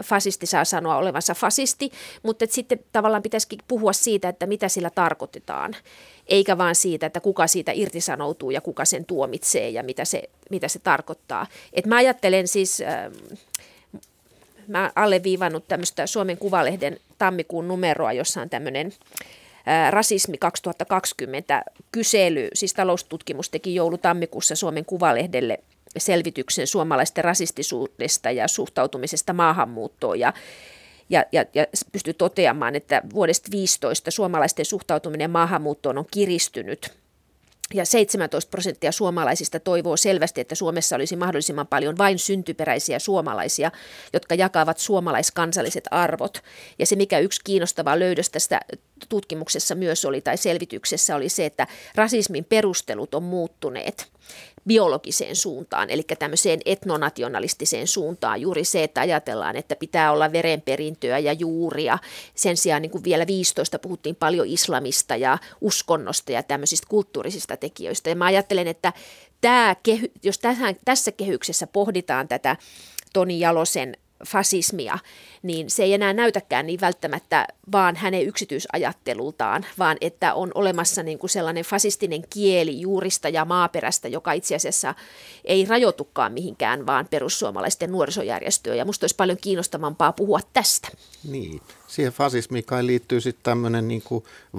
fasisti 0.04 0.46
saa 0.46 0.66
sanoa 0.66 0.98
olevansa 0.98 1.34
fasisti, 1.34 1.92
mutta 2.24 2.46
sitten 2.50 2.80
tavallaan 2.92 3.24
pitäisikin 3.24 3.60
puhua 3.68 3.94
siitä, 3.94 4.30
että 4.30 4.46
mitä 4.46 4.70
sillä 4.70 4.90
tarkoitetaan, 4.90 5.76
eikä 6.28 6.58
vaan 6.58 6.76
siitä, 6.76 7.06
että 7.06 7.20
kuka 7.20 7.48
siitä 7.48 7.72
irtisanoutuu 7.72 8.52
ja 8.52 8.62
kuka 8.62 8.86
sen 8.86 9.06
tuomitsee 9.06 9.70
ja 9.70 9.84
mitä 9.84 10.06
se, 10.06 10.24
mitä 10.50 10.68
se 10.68 10.80
tarkoittaa. 10.80 11.48
Et 11.74 11.86
mä 11.86 11.96
ajattelen 11.96 12.48
siis, 12.48 12.82
äh, 12.82 13.12
mä 14.68 14.92
alleviivannut 14.96 15.68
tämmöistä 15.68 16.08
Suomen 16.08 16.38
Kuvalehden 16.38 17.00
tammikuun 17.18 17.68
numeroa, 17.68 18.14
jossa 18.14 18.42
on 18.42 18.50
tämmöinen 18.50 18.94
äh, 19.68 19.92
rasismi 19.92 20.38
2020 20.38 21.64
kysely, 21.92 22.48
siis 22.54 22.74
taloustutkimus 22.74 23.50
teki 23.50 23.76
joulu-tammikuussa 23.76 24.56
Suomen 24.56 24.86
Kuvalehdelle– 24.86 25.60
selvityksen 25.98 26.68
suomalaisten 26.68 27.24
rasistisuudesta 27.24 28.32
ja 28.32 28.48
suhtautumisesta 28.48 29.34
maahanmuuttoon 29.34 30.20
ja 30.20 30.34
ja, 31.10 31.26
ja, 31.32 31.46
ja 31.54 31.66
pystyy 31.92 32.14
toteamaan, 32.14 32.76
että 32.76 33.02
vuodesta 33.14 33.52
15 33.52 34.12
suomalaisten 34.12 34.66
suhtautuminen 34.66 35.32
maahanmuuttoon 35.32 35.98
on 35.98 36.06
kiristynyt 36.12 36.92
ja 37.74 37.86
17 37.86 38.50
prosenttia 38.50 38.92
suomalaisista 38.92 39.60
toivoo 39.60 39.98
selvästi, 39.98 40.42
että 40.42 40.56
Suomessa 40.56 40.96
olisi 40.96 41.16
mahdollisimman 41.16 41.68
paljon 41.68 41.98
vain 41.98 42.20
syntyperäisiä 42.20 43.00
suomalaisia, 43.00 43.72
jotka 44.14 44.36
jakavat 44.36 44.78
suomalaiskansalliset 44.78 45.84
arvot. 45.92 46.44
Ja 46.80 46.86
se, 46.86 46.96
mikä 46.96 47.20
yksi 47.20 47.42
kiinnostava 47.44 48.00
löydös 48.00 48.30
tästä 48.30 48.60
tutkimuksessa 49.10 49.76
myös 49.76 50.06
oli 50.06 50.22
tai 50.22 50.38
selvityksessä 50.38 51.16
oli 51.16 51.30
se, 51.30 51.46
että 51.46 51.68
rasismin 51.96 52.46
perustelut 52.46 53.16
on 53.16 53.24
muuttuneet 53.24 54.08
biologiseen 54.68 55.36
suuntaan, 55.36 55.90
eli 55.90 56.04
tämmöiseen 56.20 56.60
etnonationalistiseen 56.66 57.88
suuntaan. 57.88 58.42
Juuri 58.42 58.64
se, 58.64 58.84
että 58.84 59.02
ajatellaan, 59.02 59.56
että 59.56 59.76
pitää 59.76 60.12
olla 60.12 60.32
verenperintöä 60.32 61.20
ja 61.20 61.34
juuria. 61.34 61.98
Sen 62.36 62.58
sijaan 62.58 62.82
niin 62.82 62.92
kuin 62.92 63.04
vielä 63.04 63.28
15 63.28 63.80
puhuttiin 63.80 64.16
paljon 64.16 64.48
islamista 64.48 65.16
ja 65.16 65.38
uskonnosta 65.62 66.32
ja 66.32 66.44
tämmöisistä 66.44 66.88
kulttuurisista 66.90 67.58
tekijöistä. 67.58 68.10
Ja 68.10 68.16
mä 68.16 68.26
ajattelen, 68.26 68.68
että 68.68 68.94
tämä, 69.42 69.76
jos 70.24 70.40
tässä 70.86 71.12
kehyksessä 71.12 71.68
pohditaan 71.68 72.28
tätä 72.28 72.58
Toni 73.14 73.40
Jalosen 73.40 73.98
fasismia, 74.28 75.00
niin 75.44 75.70
se 75.70 75.84
ei 75.84 75.94
enää 75.94 76.14
näytäkään 76.14 76.66
niin 76.66 76.82
välttämättä 76.82 77.48
vaan 77.72 77.96
hänen 77.96 78.26
yksityisajattelultaan, 78.26 79.66
vaan 79.80 79.98
että 80.02 80.34
on 80.34 80.52
olemassa 80.56 81.04
niin 81.04 81.20
kuin 81.20 81.30
sellainen 81.30 81.66
fasistinen 81.66 82.24
kieli 82.30 82.82
juurista 82.82 83.30
ja 83.30 83.46
maaperästä, 83.46 84.08
joka 84.08 84.32
itse 84.32 84.56
asiassa 84.56 84.96
ei 85.46 85.66
rajoitukaan 85.66 86.34
mihinkään, 86.34 86.86
vaan 86.86 87.08
perussuomalaisten 87.10 87.92
nuorisojärjestöön. 87.92 88.78
Ja 88.78 88.86
musta 88.86 89.04
olisi 89.04 89.16
paljon 89.16 89.38
kiinnostavampaa 89.38 90.14
puhua 90.14 90.40
tästä. 90.54 90.88
Niin, 91.24 91.62
siihen 91.88 92.14
fasismiin 92.14 92.66
kai 92.66 92.86
liittyy 92.86 93.22
sitten 93.22 93.44
tämmöinen 93.44 93.88
niin 93.88 94.04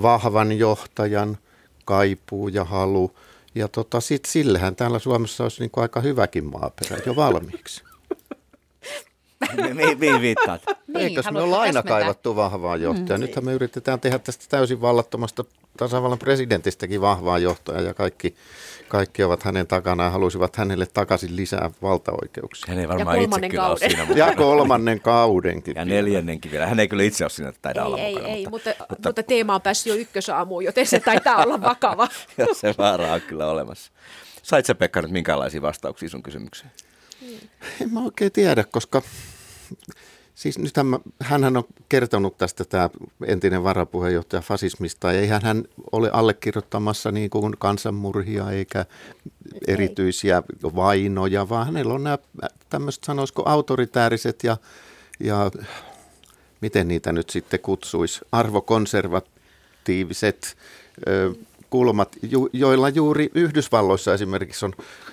vahvan 0.03 0.59
johtajan 0.59 1.39
kaipuu 1.85 2.49
ja 2.49 2.65
halu. 2.65 3.11
Ja 3.55 3.69
tota, 3.69 4.01
sitten 4.01 4.33
sillehän 4.33 4.77
täällä 4.77 4.99
Suomessa 4.99 5.43
olisi 5.43 5.61
niin 5.61 5.71
kuin 5.71 5.83
aika 5.83 6.01
hyväkin 6.01 6.45
maaperä 6.45 6.99
jo 7.07 7.17
valmiiksi. 7.17 7.83
Mihin, 9.75 9.99
mihin 9.99 10.21
viittaat? 10.21 10.63
niin, 10.87 10.97
Eikös 10.97 11.31
me 11.31 11.41
olla 11.41 11.61
aina 11.61 11.83
kaivattu 11.83 12.37
vahvaa 12.37 12.77
johtajaa? 12.77 13.19
Mm. 13.19 13.25
Nythän 13.25 13.45
me 13.45 13.53
yritetään 13.53 14.01
tehdä 14.01 14.19
tästä 14.19 14.45
täysin 14.49 14.81
vallattomasta 14.81 15.45
tasavallan 15.77 16.19
presidentistäkin 16.19 17.01
vahvaa 17.01 17.39
johtajaa 17.39 17.81
ja 17.81 17.95
kaikki, 17.95 18.35
kaikki 18.89 19.23
ovat 19.23 19.43
hänen 19.43 19.67
takana 19.67 20.05
ja 20.05 20.11
halusivat 20.11 20.57
hänelle 20.57 20.87
takaisin 20.87 21.37
lisää 21.37 21.71
valtaoikeuksia. 21.83 22.67
Hän 22.69 22.79
ei 22.79 22.89
varmaan 22.89 23.21
itse 23.21 23.49
kyllä 23.49 23.69
ole 23.69 23.79
siinä 23.79 24.05
mukana. 24.05 24.27
Ja 24.27 24.35
kolmannen 24.37 25.01
kaudenkin. 25.01 25.75
Ja 25.77 25.85
neljännenkin 25.85 26.53
vielä. 26.53 26.67
Hän 26.67 26.81
ei 26.81 26.89
kyllä 26.89 27.03
itse 27.03 27.25
ole 27.25 27.31
siinä 27.31 27.53
taida 27.63 27.81
ei, 27.81 27.87
olla 27.87 27.99
ei, 27.99 28.13
mukana. 28.13 28.29
Ei, 28.29 28.47
mutta, 28.51 28.71
mutta, 28.91 29.09
mutta 29.09 29.23
teema 29.23 29.55
on 29.55 29.63
päässyt 29.63 29.93
jo 29.93 30.01
ykkösaamuun, 30.01 30.65
joten 30.65 30.87
se 30.87 31.01
taitaa 31.01 31.43
olla 31.43 31.63
vakava. 31.63 32.09
ja 32.39 32.47
se 32.53 32.75
vaara 32.79 33.13
on 33.13 33.21
kyllä 33.21 33.47
olemassa. 33.47 33.93
Sait 34.43 34.67
sä 34.67 34.75
Pekka 34.75 35.03
nyt 35.03 35.11
minkälaisia 35.11 35.63
vastauksia 35.63 36.09
sun 36.09 36.23
kysymykseen? 36.23 36.71
En 37.81 37.93
mä 37.93 38.05
oikein 38.05 38.33
tiedä, 38.33 38.65
koska 38.65 39.03
siis 40.35 40.59
nythän 40.59 40.87
hän 41.21 41.57
on 41.57 41.65
kertonut 41.89 42.39
tästä 42.39 42.65
tämä 42.65 42.91
entinen 43.27 43.65
varapuheenjohtaja 43.65 44.43
fasismista, 44.43 45.13
ja 45.13 45.21
eihän 45.21 45.43
hän 45.43 45.65
ole 45.93 46.11
allekirjoittamassa 46.13 47.13
niin 47.13 47.31
kuin 47.31 47.55
kansanmurhia 47.59 48.51
eikä 48.51 48.87
erityisiä 49.69 50.43
vainoja, 50.63 51.49
vaan 51.49 51.67
hänellä 51.67 51.95
on 51.95 52.05
nämä 52.05 52.19
tämmöiset 52.71 53.05
sanoisiko 53.05 53.43
autoritääriset 53.47 54.45
ja, 54.45 54.57
ja 55.21 55.51
miten 56.61 56.89
niitä 56.89 57.13
nyt 57.13 57.31
sitten 57.31 57.61
kutsuisi, 57.61 58.21
arvokonservatiiviset 58.33 60.57
ö, 61.09 61.35
kulmat, 61.71 62.17
joilla 62.53 62.89
juuri 62.89 63.31
Yhdysvalloissa 63.35 64.15
esimerkiksi 64.15 64.65
on 64.65 64.73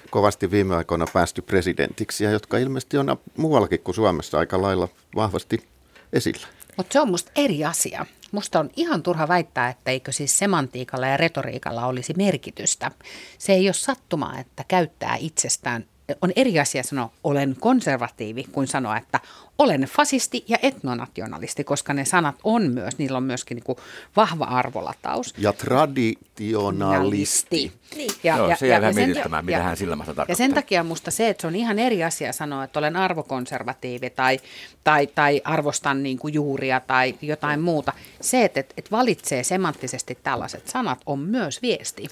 kovasti 0.10 0.52
viime 0.52 0.76
aikoina 0.76 1.06
päästy 1.14 1.42
presidentiksi 1.42 2.24
ja 2.24 2.32
jotka 2.32 2.58
ilmeisesti 2.58 2.98
on 2.98 3.18
muuallakin 3.38 3.80
kuin 3.80 3.96
Suomessa 3.96 4.40
aika 4.40 4.62
lailla 4.62 4.88
vahvasti 5.16 5.68
esillä. 6.14 6.48
Mutta 6.78 6.94
se 6.94 7.00
on 7.00 7.12
musta 7.12 7.32
eri 7.36 7.66
asia. 7.66 8.06
Musta 8.32 8.60
on 8.60 8.70
ihan 8.76 9.04
turha 9.04 9.28
väittää, 9.28 9.70
että 9.70 9.92
eikö 9.92 10.12
siis 10.12 10.40
semantiikalla 10.40 11.08
ja 11.08 11.18
retoriikalla 11.18 11.86
olisi 11.86 12.14
merkitystä. 12.18 12.92
Se 13.38 13.54
ei 13.54 13.68
ole 13.68 13.74
sattumaa, 13.74 14.40
että 14.40 14.66
käyttää 14.68 15.16
itsestään 15.20 15.86
on 16.22 16.32
eri 16.36 16.60
asia 16.60 16.84
sanoa 16.84 17.12
olen 17.24 17.56
konservatiivi 17.60 18.44
kuin 18.44 18.68
sanoa, 18.68 18.98
että 18.98 19.20
olen 19.60 19.82
fasisti 19.82 20.44
ja 20.48 20.58
etnonationalisti, 20.62 21.64
koska 21.64 21.94
ne 21.94 22.06
sanat 22.06 22.36
on 22.44 22.72
myös, 22.72 22.98
niillä 22.98 23.18
on 23.18 23.24
myöskin 23.24 23.56
niin 23.56 23.64
kuin 23.64 23.78
vahva 24.16 24.46
arvolataus. 24.46 25.34
Ja 25.38 25.54
traditionalisti. 25.54 27.72
Niin. 27.96 28.12
Ja, 28.24 28.38
Joo, 28.38 28.50
ja, 28.50 28.56
se 28.56 28.68
jää 28.68 28.82
vähän 28.82 28.96
mietittämään, 28.96 29.46
mitä 29.46 29.64
hän 29.64 29.78
sillä 29.78 29.98
tarkoittaa. 29.98 30.26
Ja 30.30 30.36
sen 30.36 30.54
takia 30.54 30.84
musta 30.84 31.12
se, 31.12 31.30
että 31.30 31.42
se 31.42 31.48
on 31.48 31.56
ihan 31.56 31.80
eri 31.80 32.04
asia 32.04 32.34
sanoa, 32.34 32.64
että 32.64 32.80
olen 32.80 32.96
arvokonservatiivi 32.96 34.10
tai, 34.10 34.40
tai, 34.84 35.08
tai 35.08 35.42
arvostan 35.44 36.04
niin 36.04 36.18
kuin 36.18 36.34
juuria 36.34 36.80
tai 36.80 37.16
jotain 37.22 37.62
muuta. 37.62 37.94
Se, 38.22 38.46
että, 38.46 38.60
että, 38.60 38.74
että 38.78 38.92
valitsee 38.92 39.44
semanttisesti 39.44 40.18
tällaiset 40.24 40.68
sanat, 40.68 41.00
on 41.06 41.20
myös 41.20 41.62
viesti. 41.62 42.08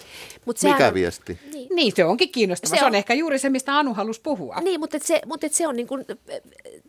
Mut 0.46 0.58
Mikä 0.64 0.88
on, 0.88 0.94
viesti? 0.94 1.40
Niin. 1.54 1.68
niin, 1.76 1.94
se 1.96 2.06
onkin 2.06 2.32
kiinnostava. 2.32 2.70
Se 2.70 2.76
on, 2.76 2.80
se 2.80 2.86
on 2.86 2.96
ehkä 2.96 3.14
juuri 3.14 3.40
se, 3.40 3.50
mistä 3.50 3.78
Anu 3.78 3.94
halusi 3.94 4.22
puhua. 4.22 4.56
Niin, 4.62 4.80
mutta 4.80 4.98
se, 5.02 5.22
mutta 5.26 5.48
se 5.52 5.68
on 5.68 5.76
niin 5.76 5.88
kuin, 5.88 6.06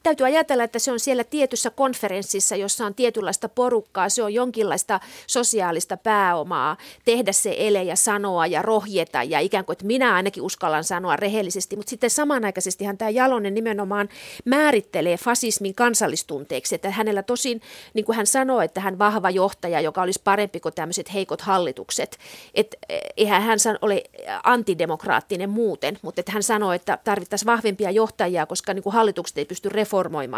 täytyy 0.02 0.26
ajatella, 0.26 0.41
että 0.64 0.78
se 0.78 0.92
on 0.92 1.00
siellä 1.00 1.24
tietyssä 1.24 1.70
konferenssissa, 1.70 2.56
jossa 2.56 2.86
on 2.86 2.94
tietynlaista 2.94 3.48
porukkaa, 3.48 4.08
se 4.08 4.22
on 4.22 4.34
jonkinlaista 4.34 5.00
sosiaalista 5.26 5.96
pääomaa, 5.96 6.76
tehdä 7.04 7.32
se 7.32 7.54
ele 7.58 7.82
ja 7.82 7.96
sanoa 7.96 8.46
ja 8.46 8.62
rohjeta 8.62 9.22
ja 9.22 9.40
ikään 9.40 9.64
kuin, 9.64 9.74
että 9.74 9.86
minä 9.86 10.14
ainakin 10.14 10.42
uskallan 10.42 10.84
sanoa 10.84 11.16
rehellisesti, 11.16 11.76
mutta 11.76 11.90
sitten 11.90 12.10
samanaikaisestihan 12.10 12.98
tämä 12.98 13.10
Jalonen 13.10 13.54
nimenomaan 13.54 14.08
määrittelee 14.44 15.16
fasismin 15.16 15.74
kansallistunteeksi, 15.74 16.74
että 16.74 16.90
hänellä 16.90 17.22
tosin, 17.22 17.60
niin 17.94 18.04
kuin 18.04 18.16
hän 18.16 18.26
sanoi, 18.26 18.64
että 18.64 18.80
hän 18.80 18.98
vahva 18.98 19.30
johtaja, 19.30 19.80
joka 19.80 20.02
olisi 20.02 20.20
parempi 20.24 20.60
kuin 20.60 20.74
tämmöiset 20.74 21.14
heikot 21.14 21.40
hallitukset, 21.40 22.18
että 22.54 22.76
eh, 22.88 23.00
eihän 23.16 23.42
hän 23.42 23.58
ole 23.82 24.02
antidemokraattinen 24.44 25.50
muuten, 25.50 25.98
mutta 26.02 26.20
että 26.20 26.32
hän 26.32 26.42
sanoi, 26.42 26.76
että 26.76 26.98
tarvittaisiin 27.04 27.46
vahvempia 27.46 27.90
johtajia, 27.90 28.46
koska 28.46 28.74
niin 28.74 28.82
kuin 28.82 28.92
hallitukset 28.92 29.38
ei 29.38 29.44
pysty 29.44 29.68
reformoimaan. 29.68 30.31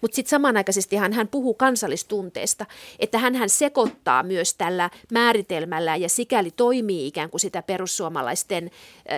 Mutta 0.00 0.14
sitten 0.14 0.30
samanaikaisesti 0.30 0.96
hän, 0.96 1.12
hän 1.12 1.28
puhuu 1.28 1.54
kansallistunteesta, 1.54 2.66
että 2.98 3.18
hän, 3.18 3.34
hän 3.34 3.48
sekoittaa 3.48 4.22
myös 4.22 4.54
tällä 4.54 4.90
määritelmällä 5.12 5.96
ja 5.96 6.08
sikäli 6.08 6.50
toimii 6.50 7.06
ikään 7.06 7.30
kuin 7.30 7.40
sitä 7.40 7.62
perussuomalaisten 7.62 8.70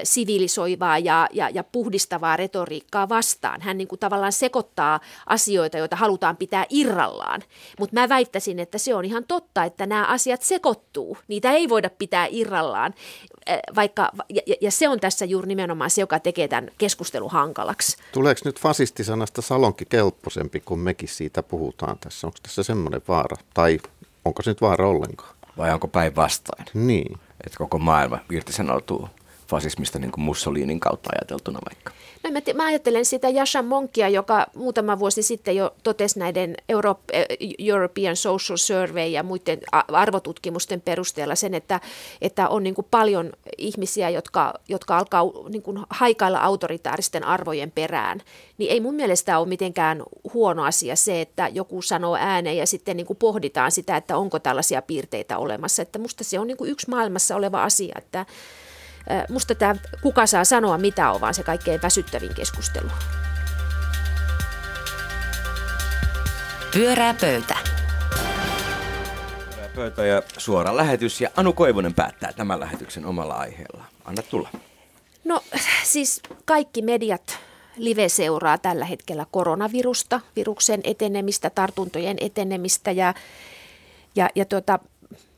sivilisoivaa 0.05 0.99
ja, 0.99 1.29
ja, 1.33 1.51
ja 1.51 1.65
puhdistavaa 1.65 2.37
retoriikkaa 2.37 3.09
vastaan. 3.09 3.61
Hän 3.61 3.79
niin 3.79 3.89
kuin 3.89 3.99
tavallaan 3.99 4.33
sekoittaa 4.33 5.01
asioita, 5.27 5.79
joita 5.79 5.97
halutaan 5.97 6.37
pitää 6.37 6.67
irrallaan. 6.71 7.43
Mutta 7.79 8.01
mä 8.01 8.09
väittäisin, 8.09 8.59
että 8.59 8.79
se 8.79 8.95
on 8.95 9.05
ihan 9.05 9.25
totta, 9.25 9.65
että 9.65 9.87
nämä 9.87 10.05
asiat 10.05 10.43
sekoittuu. 10.43 11.19
Niitä 11.29 11.53
ei 11.53 11.69
voida 11.69 11.91
pitää 11.91 12.27
irrallaan, 12.31 12.95
vaikka, 13.75 14.11
ja, 14.29 14.43
ja 14.61 14.71
se 14.71 14.89
on 14.89 15.01
tässä 15.01 15.25
juuri 15.25 15.49
nimenomaan 15.49 15.91
se, 15.91 16.01
joka 16.01 16.19
tekee 16.19 16.49
tämän 16.49 16.71
keskustelun 16.79 17.31
hankalaksi. 17.31 17.97
Tuleeko 18.13 18.41
nyt 18.45 18.61
fasistisanasta 18.61 19.43
salonki 19.43 19.85
kelpoisempi, 20.23 20.61
kun 20.61 20.79
mekin 20.79 21.09
siitä 21.09 21.43
puhutaan 21.43 21.99
tässä? 21.99 22.27
Onko 22.27 22.39
tässä 22.43 22.63
semmoinen 22.63 23.03
vaara? 23.09 23.37
Tai 23.55 23.79
onko 24.25 24.43
se 24.43 24.51
nyt 24.51 24.61
vaara 24.61 24.89
ollenkaan? 24.89 25.35
Vai 25.57 25.73
onko 25.73 25.89
päinvastoin? 25.89 26.65
Niin. 26.75 27.19
Että 27.45 27.59
koko 27.59 27.79
maailma 27.79 28.19
irtisanoutuu 28.31 29.09
fasismista 29.53 29.99
niin 29.99 30.13
kuin 30.13 30.25
Mussolinin 30.25 30.81
kautta 30.81 31.11
ajateltuna 31.13 31.59
vaikka? 31.71 31.93
No, 32.25 32.31
mä, 32.31 32.41
mä 32.55 32.67
ajattelen 32.67 33.05
sitä 33.05 33.29
Jasha 33.29 33.63
Monkia, 33.63 34.09
joka 34.09 34.47
muutama 34.57 34.99
vuosi 34.99 35.23
sitten 35.23 35.57
jo 35.57 35.75
totesi 35.83 36.19
näiden 36.19 36.55
Europe, 36.69 37.27
European 37.59 38.17
Social 38.17 38.57
Survey 38.57 39.07
ja 39.07 39.23
muiden 39.23 39.61
arvotutkimusten 39.89 40.81
perusteella 40.81 41.35
sen, 41.35 41.55
että, 41.55 41.81
että 42.21 42.49
on 42.49 42.63
niin 42.63 42.75
kuin 42.75 42.87
paljon 42.91 43.33
ihmisiä, 43.59 44.11
jotka, 44.11 44.55
jotka 44.69 44.99
alkaa 44.99 45.25
niin 45.49 45.63
kuin 45.63 45.79
haikailla 45.91 46.39
autoritaaristen 46.39 47.25
arvojen 47.25 47.71
perään. 47.71 48.21
Niin 48.59 48.71
ei 48.71 48.81
mun 48.81 48.95
mielestä 48.95 49.39
ole 49.39 49.49
mitenkään 49.49 50.03
huono 50.35 50.65
asia 50.65 50.97
se, 50.97 51.21
että 51.21 51.49
joku 51.49 51.83
sanoo 51.83 52.17
ääneen 52.21 52.57
ja 52.57 52.67
sitten 52.67 52.97
niin 52.97 53.07
kuin 53.07 53.17
pohditaan 53.17 53.73
sitä, 53.73 53.97
että 53.97 54.17
onko 54.17 54.39
tällaisia 54.39 54.83
piirteitä 54.83 55.39
olemassa. 55.39 55.83
Että 55.83 55.99
musta 55.99 56.25
se 56.25 56.39
on 56.39 56.47
niin 56.47 56.57
kuin 56.57 56.71
yksi 56.71 56.91
maailmassa 56.91 57.37
oleva 57.37 57.63
asia, 57.63 57.95
että 57.99 58.27
Musta 59.29 59.55
tämä 59.55 59.75
kuka 60.01 60.27
saa 60.27 60.45
sanoa 60.45 60.79
mitä 60.79 61.11
on 61.11 61.21
vaan 61.21 61.35
se 61.35 61.43
kaikkein 61.43 61.83
väsyttävin 61.83 62.35
keskustelu. 62.35 62.89
Pyörää 66.73 67.15
pöytä. 67.21 67.57
Pyörää 69.51 69.69
pöytä 69.75 70.07
ja 70.07 70.23
suora 70.39 70.77
lähetys 70.77 71.21
ja 71.21 71.31
Anu 71.37 71.53
Koivunen 71.53 71.95
päättää 71.95 72.33
tämän 72.33 72.61
lähetyksen 72.61 73.07
omalla 73.07 73.35
aiheella. 73.35 73.85
Anna 74.05 74.23
tulla. 74.23 74.49
No 75.25 75.41
siis 75.85 76.21
kaikki 76.45 76.83
mediat 76.83 77.39
live 77.77 78.09
seuraa 78.09 78.59
tällä 78.59 78.85
hetkellä 78.85 79.27
koronavirusta, 79.31 80.21
viruksen 80.37 80.81
etenemistä, 80.85 81.51
tartuntojen 81.51 82.17
etenemistä 82.21 82.91
ja, 82.91 83.15
ja, 84.17 84.31
ja 84.35 84.45
tuota, 84.45 84.79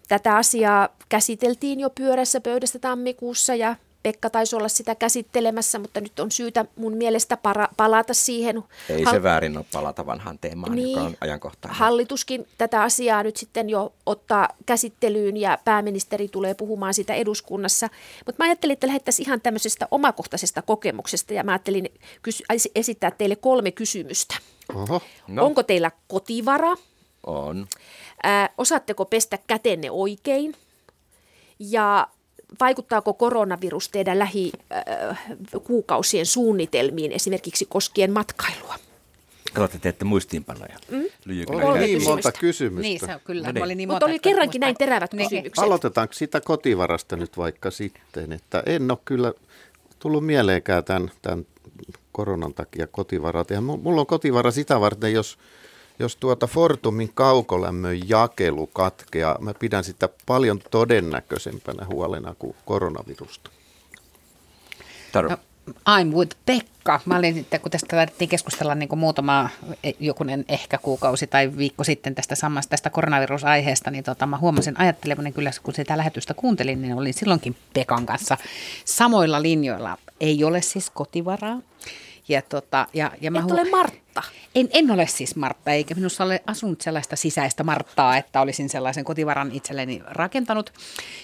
Tätä 0.08 0.36
asiaa 0.36 0.88
käsiteltiin 1.08 1.80
jo 1.80 1.90
pyörässä 1.90 2.40
pöydässä 2.40 2.78
tammikuussa 2.78 3.54
ja 3.54 3.76
Pekka 4.04 4.30
taisi 4.30 4.56
olla 4.56 4.68
sitä 4.68 4.94
käsittelemässä, 4.94 5.78
mutta 5.78 6.00
nyt 6.00 6.20
on 6.20 6.30
syytä 6.30 6.64
mun 6.76 6.96
mielestä 6.96 7.36
para, 7.36 7.68
palata 7.76 8.14
siihen. 8.14 8.64
Ei 8.88 9.04
se 9.10 9.22
väärin 9.22 9.56
ole 9.56 9.64
palata 9.72 10.06
vanhaan 10.06 10.38
teemaan, 10.38 10.76
niin, 10.76 10.90
joka 10.90 11.06
on 11.06 11.16
ajankohtainen. 11.20 11.78
Hallituskin 11.78 12.46
tätä 12.58 12.82
asiaa 12.82 13.22
nyt 13.22 13.36
sitten 13.36 13.70
jo 13.70 13.92
ottaa 14.06 14.48
käsittelyyn 14.66 15.36
ja 15.36 15.58
pääministeri 15.64 16.28
tulee 16.28 16.54
puhumaan 16.54 16.94
sitä 16.94 17.14
eduskunnassa. 17.14 17.88
Mutta 18.26 18.44
mä 18.44 18.48
ajattelin, 18.48 18.72
että 18.72 18.86
lähettäisiin 18.86 19.26
ihan 19.26 19.40
tämmöisestä 19.40 19.88
omakohtaisesta 19.90 20.62
kokemuksesta 20.62 21.34
ja 21.34 21.44
mä 21.44 21.52
ajattelin 21.52 21.92
kysy- 22.22 22.44
esittää 22.74 23.10
teille 23.10 23.36
kolme 23.36 23.72
kysymystä. 23.72 24.36
Oho. 24.74 25.02
No. 25.28 25.44
Onko 25.46 25.62
teillä 25.62 25.90
kotivara? 26.08 26.74
On. 27.26 27.66
Ää, 28.24 28.50
osaatteko 28.58 29.04
pestä 29.04 29.38
kätenne 29.46 29.90
oikein? 29.90 30.54
Ja 31.58 32.08
vaikuttaako 32.60 33.14
koronavirus 33.14 33.88
teidän 33.88 34.18
lähikuukausien 34.18 36.26
suunnitelmiin 36.26 37.12
esimerkiksi 37.12 37.66
koskien 37.66 38.12
matkailua? 38.12 38.74
Kato, 39.52 39.68
te 39.68 39.78
teette 39.78 40.04
muistiinpanoja. 40.04 40.76
Mm? 40.90 41.04
Oli 41.62 41.78
niin 41.78 42.04
monta 42.04 42.32
kysymystä. 42.32 42.82
Niin, 42.82 43.00
se 43.00 43.14
on 43.14 43.20
kyllä. 43.24 43.46
No 43.46 43.52
niin. 43.52 43.64
Oli 43.64 43.74
niin 43.74 43.88
Mutta 43.88 44.06
oli 44.06 44.18
kerrankin 44.18 44.60
näin 44.60 44.76
terävät 44.78 45.12
niin. 45.12 45.28
kysymykset. 45.28 45.64
Aloitetaanko 45.64 46.14
sitä 46.14 46.40
kotivarasta 46.40 47.16
nyt 47.16 47.38
vaikka 47.38 47.70
sitten, 47.70 48.32
että 48.32 48.62
en 48.66 48.90
ole 48.90 48.98
kyllä 49.04 49.32
tullut 49.98 50.26
mieleenkään 50.26 50.84
tämän, 50.84 51.10
tämän 51.22 51.46
koronan 52.12 52.54
takia 52.54 52.86
kotivaraa 52.86 53.44
tehdä. 53.44 53.60
Mulla 53.60 54.00
on 54.00 54.06
kotivara 54.06 54.50
sitä 54.50 54.80
varten, 54.80 55.12
jos 55.12 55.38
jos 55.98 56.16
tuota 56.16 56.46
Fortumin 56.46 57.10
kaukolämmön 57.14 58.08
jakelu 58.08 58.66
katkeaa, 58.66 59.38
mä 59.40 59.54
pidän 59.54 59.84
sitä 59.84 60.08
paljon 60.26 60.60
todennäköisempänä 60.70 61.86
huolena 61.86 62.34
kuin 62.38 62.56
koronavirusta. 62.64 63.50
Taru. 65.12 65.28
No, 65.28 65.36
I'm 65.68 66.14
with 66.14 66.36
Pekka. 66.46 67.00
Mä 67.04 67.16
olin 67.16 67.34
sitten, 67.34 67.60
kun 67.60 67.70
tästä 67.70 67.96
lähdettiin 67.96 68.28
keskustella 68.28 68.74
niin 68.74 68.88
kuin 68.88 68.98
muutama 68.98 69.48
e, 69.84 69.90
jokunen 70.00 70.44
ehkä 70.48 70.78
kuukausi 70.78 71.26
tai 71.26 71.56
viikko 71.56 71.84
sitten 71.84 72.14
tästä 72.14 72.34
samasta 72.34 72.70
tästä 72.70 72.90
koronavirusaiheesta, 72.90 73.90
niin 73.90 74.04
tota, 74.04 74.26
mä 74.26 74.38
huomasin 74.38 74.80
ajattelevani 74.80 75.32
kyllä, 75.32 75.50
kun 75.62 75.74
sitä 75.74 75.96
lähetystä 75.96 76.34
kuuntelin, 76.34 76.82
niin 76.82 76.94
olin 76.94 77.14
silloinkin 77.14 77.56
Pekan 77.74 78.06
kanssa 78.06 78.36
samoilla 78.84 79.42
linjoilla. 79.42 79.98
Ei 80.20 80.44
ole 80.44 80.62
siis 80.62 80.90
kotivaraa. 80.90 81.60
Ja, 82.28 82.42
tota, 82.42 82.86
ja, 82.94 83.10
ja 83.20 83.30
mä 83.30 83.38
Et 83.38 83.50
ole 83.50 83.64
Martta. 84.14 84.32
En, 84.54 84.68
en 84.72 84.90
ole 84.90 85.06
siis 85.06 85.36
Martta, 85.36 85.70
eikä 85.70 85.94
minussa 85.94 86.24
ole 86.24 86.42
asunut 86.46 86.80
sellaista 86.80 87.16
sisäistä 87.16 87.64
Marttaa, 87.64 88.16
että 88.16 88.40
olisin 88.40 88.68
sellaisen 88.68 89.04
kotivaran 89.04 89.52
itselleni 89.52 90.02
rakentanut. 90.06 90.72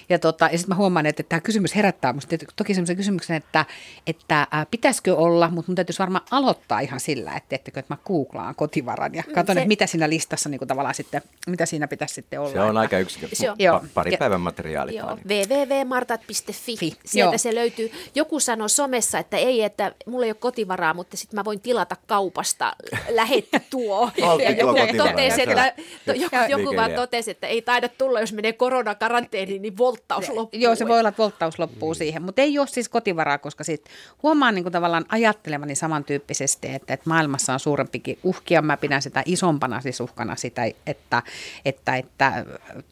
Ja, 0.09 0.19
tota, 0.19 0.45
ja 0.45 0.59
sitten 0.59 0.69
mä 0.69 0.75
huomaan, 0.75 1.07
että 1.07 1.23
tämä 1.23 1.41
kysymys 1.41 1.75
herättää 1.75 2.13
minusta 2.13 2.37
toki 2.57 2.75
sellaisen 2.75 2.97
kysymyksen, 2.97 3.37
että, 3.37 3.65
että 4.07 4.47
ää, 4.51 4.67
pitäisikö 4.71 5.17
olla, 5.17 5.51
mutta 5.51 5.71
mun 5.71 5.77
täytyisi 5.77 5.99
varmaan 5.99 6.25
aloittaa 6.31 6.81
ihan 6.81 7.01
sillä, 7.01 7.37
että, 7.37 7.55
että, 7.57 7.81
että 7.81 7.95
mä 7.95 7.99
googlaan 8.07 8.55
kotivaran 8.55 9.15
ja 9.15 9.23
katson, 9.23 9.55
se, 9.55 9.61
että 9.61 9.69
mitä 9.69 9.87
siinä 9.87 10.09
listassa 10.09 10.49
niin 10.49 10.59
kuin 10.59 10.69
tavallaan 10.69 10.95
sitten, 10.95 11.23
mitä 11.47 11.67
siinä 11.67 11.89
pitäisi 11.89 12.15
sitten 12.15 12.41
olla. 12.41 12.53
Se 12.53 12.61
on 12.61 12.69
että, 12.69 12.81
aika 12.81 12.99
yksinkertainen. 12.99 13.55
Joo. 13.59 13.85
Pari 13.95 14.17
päivän 14.17 14.41
materiaalia. 14.41 15.01
Joo, 15.01 15.19
www.martat.fi. 15.29 16.77
Fi, 16.77 16.97
Sieltä 17.05 17.33
joo. 17.33 17.39
se 17.39 17.55
löytyy. 17.55 17.93
Joku 18.15 18.41
sanoi 18.41 18.71
somessa, 18.71 19.19
että 19.19 19.37
ei, 19.37 19.63
että 19.63 19.95
mulla 20.07 20.25
ei 20.25 20.31
ole 20.31 20.37
kotivaraa, 20.41 20.95
mutta 20.95 21.17
sitten 21.17 21.39
mä 21.39 21.45
voin 21.45 21.61
tilata 21.61 21.97
kaupasta 22.07 22.77
lähetti 23.09 23.59
tuo. 23.71 24.11
Ja 24.17 24.51
joku, 24.51 24.75
totesi, 24.97 25.43
että, 25.43 25.75
on- 26.09 26.21
joku, 26.21 26.37
Joo. 26.37 26.47
joku 26.61 26.77
vaan 26.77 26.93
totesi, 26.93 27.31
että 27.31 27.47
ei 27.47 27.63
taida 27.63 27.89
tulla, 27.89 28.21
jos 28.21 28.33
menee 28.33 28.53
koronakaranteeniin, 28.53 29.63
niin 29.63 29.77
volttaus 29.77 30.29
loppuu. 30.29 30.61
Joo, 30.61 30.75
se 30.75 30.89
voi 30.89 30.99
olla, 30.99 31.09
että 31.09 31.23
volttaus 31.23 31.59
loppuu 31.59 31.95
siihen, 31.95 32.23
mutta 32.23 32.43
ei 32.43 32.59
ole 32.59 32.67
siis 32.67 32.89
kotivaraa, 32.89 33.39
koska 33.39 33.65
sit 33.65 33.85
huomaan 34.23 34.55
niin 34.55 34.65
kuin 34.65 34.73
tavallaan 34.73 35.05
ajattelevani 35.09 35.75
samantyyppisesti, 35.75 36.69
että, 36.69 36.95
että 36.95 37.09
maailmassa 37.11 37.53
on 37.53 37.61
suurempikin 37.61 38.19
uhkia. 38.25 38.63
Mä 38.63 38.77
pidän 38.77 39.03
sitä 39.03 39.23
isompana 39.27 39.81
siis 39.81 40.01
uhkana 40.01 40.37
sitä, 40.37 40.65
että, 40.87 41.23
että, 41.65 41.97
että 41.97 42.45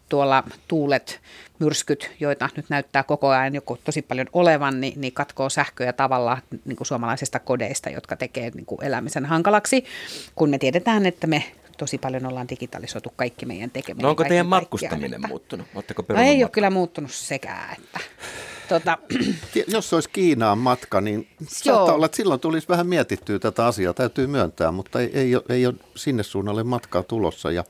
tuolla 0.08 0.44
tuulet, 0.68 1.20
myrskyt, 1.58 2.10
joita 2.20 2.48
nyt 2.56 2.66
näyttää 2.68 3.02
koko 3.02 3.28
ajan 3.28 3.54
joku 3.54 3.78
tosi 3.84 4.02
paljon 4.02 4.26
olevan, 4.32 4.80
niin, 4.80 5.00
niin 5.00 5.12
katkoo 5.12 5.48
sähköä 5.50 5.92
tavallaan 5.92 6.42
niin 6.64 6.76
kuin 6.76 6.86
suomalaisista 6.86 7.38
kodeista, 7.38 7.90
jotka 7.90 8.16
tekee 8.16 8.50
niin 8.54 8.66
kuin 8.66 8.84
elämisen 8.84 9.26
hankalaksi, 9.26 9.84
kun 10.34 10.50
me 10.50 10.58
tiedetään, 10.58 11.06
että 11.06 11.26
me 11.26 11.44
tosi 11.78 11.98
paljon 11.98 12.26
ollaan 12.26 12.48
digitalisoitu 12.48 13.12
kaikki 13.16 13.46
meidän 13.46 13.70
tekeminen. 13.70 14.02
No 14.02 14.10
onko 14.10 14.24
teidän 14.24 14.46
matkustaminen 14.46 15.14
että- 15.14 15.28
muuttunut? 15.28 15.66
Oletteko 15.74 16.04
No 16.08 16.20
ei 16.20 16.28
ole 16.28 16.34
matkaa? 16.36 16.48
kyllä 16.48 16.70
muuttunut 16.70 17.10
sekään. 17.10 17.76
Että, 17.78 18.00
tota, 18.68 18.98
Ki- 19.52 19.64
Jos 19.68 19.92
olisi 19.92 20.10
Kiinaan 20.10 20.58
matka, 20.58 21.00
niin 21.00 21.28
saattaa 21.48 21.94
olla, 21.94 22.06
että 22.06 22.16
silloin 22.16 22.40
tulisi 22.40 22.68
vähän 22.68 22.86
mietittyä 22.86 23.38
tätä 23.38 23.66
asiaa, 23.66 23.94
täytyy 23.94 24.26
myöntää, 24.26 24.70
mutta 24.72 25.00
ei, 25.00 25.10
ei, 25.14 25.34
ole, 25.36 25.44
ei 25.48 25.66
ole 25.66 25.74
sinne 25.96 26.22
suunnalle 26.22 26.64
matkaa 26.64 27.02
tulossa 27.02 27.50
ja, 27.50 27.64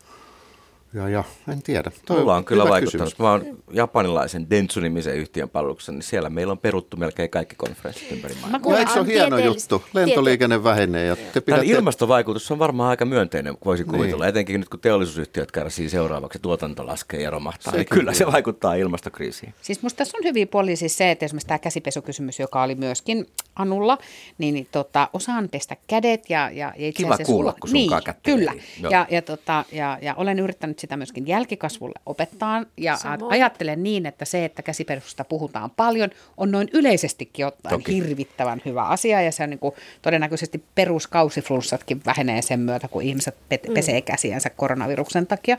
ja, 0.94 1.09
ja 1.09 1.24
en 1.53 1.62
tiedä. 1.62 1.90
Toi 2.07 2.18
Mulla 2.18 2.37
on 2.37 2.44
kyllä 2.44 2.68
vaikuttanut. 2.68 3.05
kysymys. 3.05 3.18
Mä 3.18 3.31
oon 3.31 3.44
japanilaisen 3.72 4.51
Dentsu-nimisen 4.51 5.14
yhtiön 5.16 5.48
palveluksessa, 5.48 5.92
niin 5.92 6.03
siellä 6.03 6.31
meillä 6.31 6.51
on 6.53 6.59
peruttu 6.59 6.96
melkein 6.96 7.31
kaikki 7.31 7.57
konferenssit 7.57 8.12
ympäri 8.12 8.35
maailmaa. 8.35 8.59
No, 8.59 8.62
kuulen, 8.62 8.79
eikö 8.81 8.92
se 8.92 8.98
ole 8.98 9.07
on 9.07 9.12
hieno 9.12 9.38
juttu? 9.38 9.83
Lentoliikenne 9.94 10.64
vähenee 10.64 11.07
ja 11.07 11.16
te 11.16 11.22
Tämän 11.22 11.42
pidätte... 11.61 11.66
ilmastovaikutus 11.66 12.51
on 12.51 12.59
varmaan 12.59 12.90
aika 12.90 13.05
myönteinen, 13.05 13.57
voisi 13.64 13.83
Niin. 13.83 13.92
kuvitella. 13.94 14.27
Etenkin 14.27 14.61
nyt 14.61 14.68
kun 14.68 14.81
teollisuusyhtiöt 14.81 15.53
kärsii 15.53 15.88
seuraavaksi, 15.88 16.38
tuotanto 16.38 16.87
laskee 16.87 17.22
ja 17.22 17.31
romahtaa. 17.31 17.70
Sekin 17.72 17.79
niin 17.90 17.98
kyllä 18.01 18.12
se 18.14 18.27
vaikuttaa 18.27 18.74
ilmastokriisiin. 18.74 19.55
Siis 19.62 19.83
musta 19.83 19.98
tässä 19.98 20.18
on 20.18 20.24
hyvin 20.24 20.48
puoli 20.48 20.77
siis 20.77 20.96
se, 20.96 21.11
että 21.11 21.24
esimerkiksi 21.24 21.48
tämä 21.48 21.59
käsipesukysymys, 21.59 22.38
joka 22.38 22.62
oli 22.62 22.74
myöskin 22.74 23.27
Anulla, 23.57 23.98
niin, 24.38 24.55
niin 24.55 24.68
tota, 24.72 25.09
osaan 25.12 25.48
pestä 25.48 25.77
kädet 25.87 26.31
ja, 26.31 26.51
ja 26.51 26.72
ja 26.79 26.88
itse 26.88 27.03
Kiva 27.03 27.14
asiassa 27.14 27.33
kuulla, 27.33 27.51
ulo- 27.51 27.59
kun 27.61 27.70
niin, 27.72 27.90
kättelee. 28.05 28.37
Kyllä, 28.38 28.53
Joo. 28.81 28.92
ja, 28.92 29.07
ja, 29.11 29.22
tota, 29.22 29.64
ja, 29.72 29.98
ja 30.03 30.14
olen 30.14 30.38
yrittänyt 30.38 30.77
sitä 30.78 30.96
myöskin 30.96 31.26
jälkikasvulle 31.26 32.00
opettaa 32.06 32.64
ja 32.76 32.96
Samoin. 32.96 33.32
ajattelen 33.32 33.82
niin, 33.82 34.06
että 34.06 34.24
se, 34.24 34.44
että 34.44 34.62
käsipesusta 34.62 35.24
puhutaan 35.24 35.70
paljon, 35.70 36.10
on 36.36 36.50
noin 36.50 36.68
yleisestikin 36.72 37.46
ottaen 37.46 37.72
Toki. 37.72 37.94
hirvittävän 37.94 38.62
hyvä 38.64 38.82
asia 38.84 39.22
ja 39.22 39.32
se 39.32 39.42
on 39.42 39.50
niin 39.50 39.58
kuin, 39.58 39.74
todennäköisesti 40.02 40.64
peruskausiflunssatkin 40.74 42.00
vähenee 42.06 42.42
sen 42.42 42.60
myötä, 42.60 42.88
kun 42.88 43.02
ihmiset 43.02 43.34
pe- 43.48 43.60
pesee 43.74 44.00
käsiänsä 44.00 44.50
koronaviruksen 44.50 45.26
takia 45.26 45.56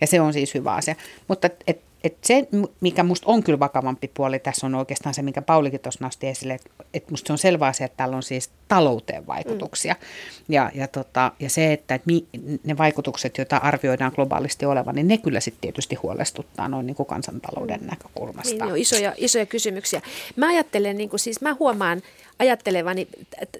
ja 0.00 0.06
se 0.06 0.20
on 0.20 0.32
siis 0.32 0.54
hyvä 0.54 0.74
asia. 0.74 0.94
Mutta 1.28 1.50
et, 1.66 1.80
et, 2.04 2.12
et 2.12 2.18
se, 2.24 2.48
mikä 2.80 3.02
musta 3.02 3.26
on 3.26 3.42
kyllä 3.42 3.58
vakavampi 3.58 4.10
puoli 4.14 4.38
tässä 4.38 4.66
on 4.66 4.74
oikeastaan 4.74 5.14
se, 5.14 5.22
minkä 5.22 5.42
Paulikin 5.42 5.80
tuossa 5.80 6.04
nosti 6.04 6.26
esille, 6.26 6.54
että 6.54 6.70
et 6.94 7.10
musta 7.10 7.26
se 7.26 7.32
on 7.32 7.38
selvä 7.38 7.66
asia, 7.66 7.84
että 7.84 7.96
täällä 7.96 8.16
on 8.16 8.22
siis 8.22 8.50
talouteen 8.68 9.26
vaikutuksia. 9.26 9.94
Mm. 9.94 10.54
Ja, 10.54 10.70
ja, 10.74 10.88
tota, 10.88 11.32
ja 11.40 11.50
se, 11.50 11.72
että, 11.72 11.94
että 11.94 12.06
mi, 12.06 12.26
ne 12.64 12.78
vaikutukset, 12.78 13.38
joita 13.38 13.56
arvioidaan 13.56 14.12
globaalisti 14.14 14.66
olevan, 14.66 14.94
niin 14.94 15.08
ne 15.08 15.18
kyllä 15.18 15.40
sitten 15.40 15.60
tietysti 15.60 15.94
huolestuttaa 15.94 16.68
noin 16.68 16.86
niin 16.86 16.96
kuin 16.96 17.06
kansantalouden 17.06 17.80
näkökulmasta. 17.90 18.64
Niin, 18.64 18.72
on 18.72 18.78
isoja, 18.78 19.12
isoja 19.16 19.46
kysymyksiä. 19.46 20.02
Mä 20.36 20.48
ajattelen, 20.48 20.96
niin 20.96 21.10
kuin, 21.10 21.20
siis 21.20 21.40
mä 21.40 21.56
huomaan 21.58 22.02
ajattelevani 22.38 23.08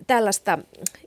tällaista, 0.06 0.58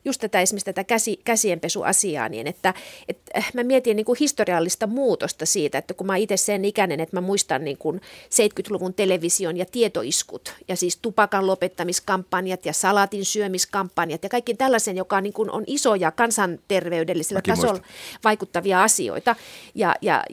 just 0.06 0.22
tätä 0.22 0.42
esimerkiksi 0.42 0.66
tätä 0.66 0.84
käsi, 0.84 1.20
käsienpesuasiaa, 1.24 2.30
niin 2.30 2.48
että, 2.48 2.74
että 3.10 3.32
äh, 3.38 3.52
mä 3.54 3.64
mietin 3.64 3.96
niin 3.96 4.06
kuin 4.06 4.18
historiallista 4.20 4.88
muutosta 4.88 5.46
siitä, 5.46 5.78
että 5.78 5.94
kun 5.94 6.08
mä 6.08 6.16
itse 6.16 6.38
sen 6.38 6.66
ikäinen, 6.66 7.00
että 7.00 7.18
mä 7.18 7.22
muistan 7.22 7.64
niin 7.64 7.78
kuin 7.78 8.02
70-luvun 8.24 8.94
television 8.94 9.58
ja 9.58 9.66
tietoiskut 9.66 10.54
ja 10.68 10.76
siis 10.76 10.98
tupakan 11.02 11.48
lopettamiskampanjat 11.48 12.66
ja 12.66 12.74
salatin 12.74 13.26
syömiskampanjat 13.26 14.24
ja 14.24 14.30
kaikki 14.30 14.54
tällaisen, 14.54 14.98
joka 14.98 15.18
on, 15.18 15.24
niin 15.24 15.34
kuin 15.34 15.52
on 15.52 15.64
isoja 15.68 16.12
kansanterveydellisellä 16.12 17.38
Mäkin 17.38 17.56
tasolla 17.56 17.74
muistan. 17.74 18.22
vaikuttavia 18.24 18.84
asioita 18.84 19.36
ja, 19.76 19.96
ja, 20.02 20.24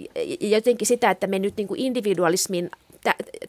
ja 0.41 0.57
jotenkin 0.57 0.87
sitä, 0.87 1.11
että 1.11 1.27
me 1.27 1.39
nyt 1.39 1.57
niin 1.57 1.69
kuin 1.69 1.81
individualismin 1.81 2.71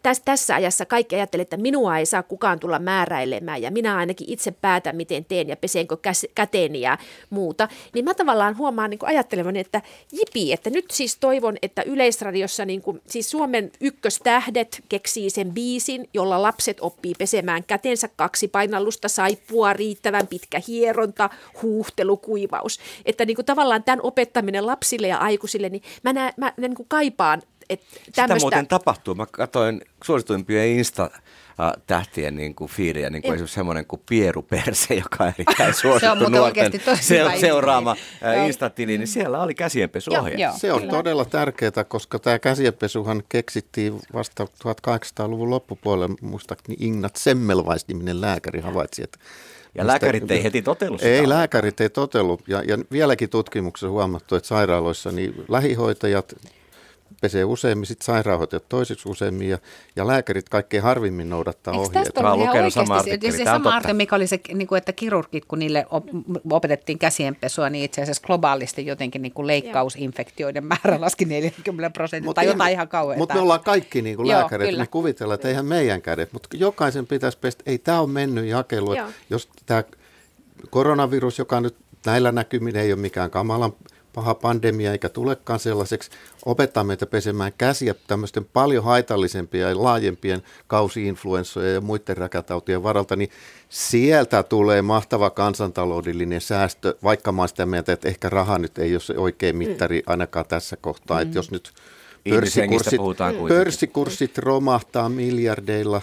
tässä, 0.04 0.24
tässä 0.26 0.56
ajassa 0.56 0.86
kaikki 0.86 1.16
ajattelee, 1.16 1.42
että 1.42 1.58
minua 1.58 1.98
ei 1.98 2.06
saa 2.06 2.24
kukaan 2.24 2.60
tulla 2.60 2.80
määräilemään 2.80 3.62
ja 3.62 3.72
minä 3.72 3.98
ainakin 3.98 4.30
itse 4.30 4.52
päätän, 4.52 4.96
miten 4.96 5.26
teen 5.26 5.48
ja 5.48 5.58
pesenkö 5.58 5.98
käteeni 6.36 6.82
ja 6.82 6.98
muuta. 7.30 7.68
Niin 7.94 8.06
mä 8.06 8.14
tavallaan 8.14 8.58
huomaan 8.58 8.90
niin 8.90 9.00
ajattelevani, 9.04 9.60
että 9.60 9.82
jipi, 10.12 10.54
että 10.54 10.70
nyt 10.70 10.86
siis 10.92 11.18
toivon, 11.18 11.58
että 11.62 11.82
Yleisradiossa 11.82 12.66
niin 12.66 12.82
kuin, 12.82 13.02
siis 13.08 13.32
Suomen 13.32 13.72
ykköstähdet 13.82 14.84
keksii 14.90 15.30
sen 15.30 15.54
biisin, 15.54 16.10
jolla 16.14 16.42
lapset 16.42 16.78
oppii 16.82 17.14
pesemään 17.18 17.64
kätensä 17.64 18.10
kaksi 18.16 18.48
painallusta, 18.48 19.08
saippua, 19.08 19.74
riittävän 19.74 20.28
pitkä 20.28 20.62
hieronta, 20.68 21.30
huuhtelu, 21.62 22.18
kuivaus. 22.18 22.80
Että 23.06 23.26
niin 23.26 23.36
kuin 23.36 23.46
tavallaan 23.46 23.84
tämän 23.84 24.02
opettaminen 24.04 24.66
lapsille 24.66 25.08
ja 25.08 25.18
aikuisille, 25.18 25.70
niin 25.70 25.84
mä, 26.04 26.14
näen, 26.14 26.34
mä, 26.38 26.54
mä 26.58 26.68
niin 26.68 26.76
kuin 26.76 26.90
kaipaan 26.90 27.42
et 27.70 27.82
tämmöstä... 27.82 28.12
Sitä 28.12 28.40
muuten 28.40 28.68
tapahtuu. 28.68 29.16
Mä 29.16 29.26
katsoin 29.26 29.82
suosituimpia 30.04 30.66
Insta 30.66 31.10
tähtien 31.88 32.36
niin 32.36 32.56
kuin 32.56 32.70
fiiriä, 32.70 33.10
niin 33.10 33.22
kuin 33.22 33.34
esimerkiksi 33.34 33.56
semmoinen 33.56 33.86
kuin 33.86 34.02
Pieru 34.10 34.42
Perse, 34.42 34.94
joka 34.94 35.24
on 35.24 35.34
erittäin 35.40 35.74
suosittu 35.74 36.30
nuorten 36.30 36.72
se, 37.02 37.26
seuraama 37.40 37.96
Instatili, 38.46 38.98
niin 38.98 39.08
siellä 39.08 39.42
oli 39.42 39.56
käsienpesuohje. 39.56 40.36
Joo, 40.36 40.54
se 40.58 40.74
on 40.74 40.80
kyllä. 40.80 40.94
todella 40.94 41.26
tärkeää, 41.26 41.84
koska 41.88 42.20
tämä 42.20 42.40
käsienpesuhan 42.40 43.24
keksittiin 43.30 44.00
vasta 44.14 44.48
1800-luvun 44.68 45.50
loppupuolella, 45.50 46.16
muistaakseni 46.22 46.78
Ignat 46.80 47.16
Semmelweis-niminen 47.16 48.22
lääkäri 48.22 48.60
havaitsi, 48.60 49.04
että 49.04 49.20
ja 49.76 49.88
lääkärit 49.88 50.32
ei 50.32 50.44
heti 50.44 50.62
totellut 50.62 51.00
sitä. 51.00 51.12
Ei, 51.12 51.30
lääkärit 51.30 51.82
ei 51.82 51.90
totellut. 51.90 52.48
Ja, 52.48 52.64
ja 52.64 52.78
vieläkin 52.92 53.30
tutkimuksessa 53.30 53.90
huomattu, 53.90 54.36
että 54.36 54.48
sairaaloissa 54.48 55.12
niin 55.12 55.46
lähihoitajat, 55.48 56.34
pesee 57.22 57.44
useimmin, 57.44 57.86
sitten 57.86 58.06
sairaanhoitajat 58.06 58.70
toiseksi 58.70 59.10
useimmin 59.10 59.50
ja, 59.50 59.58
ja 59.96 60.08
lääkärit 60.08 60.50
kaikkein 60.50 60.84
harvimmin 60.84 61.30
noudattaa 61.30 61.74
Eikö 61.74 61.82
ohjeita. 61.82 62.12
Tästä 62.12 62.32
on 62.32 62.42
ihan 62.42 62.72
sama 62.72 62.98
artikkeli. 62.98 63.38
Se 63.38 63.44
sama 63.44 63.70
artikkeli, 63.70 63.98
mikä 63.98 64.16
oli 64.16 64.28
se, 64.28 64.40
niin 64.54 64.68
kuin, 64.68 64.78
että 64.78 64.94
kirurgit, 64.94 65.46
kun 65.46 65.60
niille 65.60 65.86
opetettiin 66.52 67.00
käsienpesua, 67.00 67.70
niin 67.70 67.86
itse 67.86 68.02
asiassa 68.02 68.24
globaalisti 68.26 68.86
jotenkin 68.86 69.22
niin 69.22 69.34
kuin 69.34 69.48
leikkausinfektioiden 69.48 70.64
määrä 70.64 71.02
laski 71.02 71.26
40 71.26 71.90
prosenttia 71.90 72.34
tai 72.34 72.46
jotain 72.46 72.74
ihan 72.74 72.88
kauheaa. 72.88 73.18
Mutta 73.18 73.34
me 73.34 73.42
ollaan 73.42 73.64
kaikki 73.64 74.02
niin 74.02 74.16
kuin 74.16 74.28
lääkärit, 74.28 74.78
me 74.78 74.88
kuvitellaan, 74.88 75.36
että 75.36 75.48
eihän 75.48 75.66
meidän 75.66 76.02
kädet, 76.02 76.34
mutta 76.34 76.50
jokaisen 76.58 77.08
pitäisi 77.08 77.38
pestä, 77.38 77.64
ei 77.66 77.78
tämä 77.78 78.00
ole 78.00 78.10
mennyt 78.10 78.46
jakelu, 78.46 78.96
jos 79.30 79.50
tämä 79.66 79.84
koronavirus, 80.70 81.40
joka 81.40 81.62
nyt 81.62 81.76
näillä 82.06 82.32
näkymin 82.32 82.76
ei 82.76 82.94
ole 82.94 83.02
mikään 83.02 83.32
kamalan 83.32 83.74
paha 84.14 84.36
pandemia 84.36 84.92
eikä 84.92 85.10
tulekaan 85.10 85.60
sellaiseksi, 85.60 86.10
opettaa 86.46 86.84
meitä 86.84 87.06
pesemään 87.06 87.52
käsiä 87.58 87.96
tämmöisten 88.08 88.46
paljon 88.46 88.84
haitallisempia 88.84 89.70
ja 89.70 89.84
laajempien 89.84 90.44
kausiinfluenssoja 90.68 91.74
ja 91.74 91.82
muiden 91.82 92.18
räkätautien 92.18 92.84
varalta, 92.84 93.16
niin 93.16 93.30
sieltä 93.70 94.44
tulee 94.44 94.82
mahtava 94.82 95.30
kansantaloudellinen 95.30 96.42
säästö, 96.42 96.96
vaikka 97.04 97.32
mä 97.32 97.48
sitä 97.48 97.66
mieltä, 97.66 97.94
että 97.94 98.08
ehkä 98.08 98.30
raha 98.30 98.58
nyt 98.58 98.78
ei 98.78 98.94
ole 98.94 99.00
se 99.00 99.14
oikein 99.18 99.56
mittari 99.56 100.04
ainakaan 100.06 100.46
tässä 100.46 100.78
kohtaa, 100.78 101.18
mm. 101.18 101.22
että 101.22 101.38
jos 101.38 101.52
nyt 101.52 101.72
pörssikurssit, 102.30 103.02
pörssikurssit 103.48 104.38
romahtaa 104.38 105.10
miljardeilla, 105.10 106.02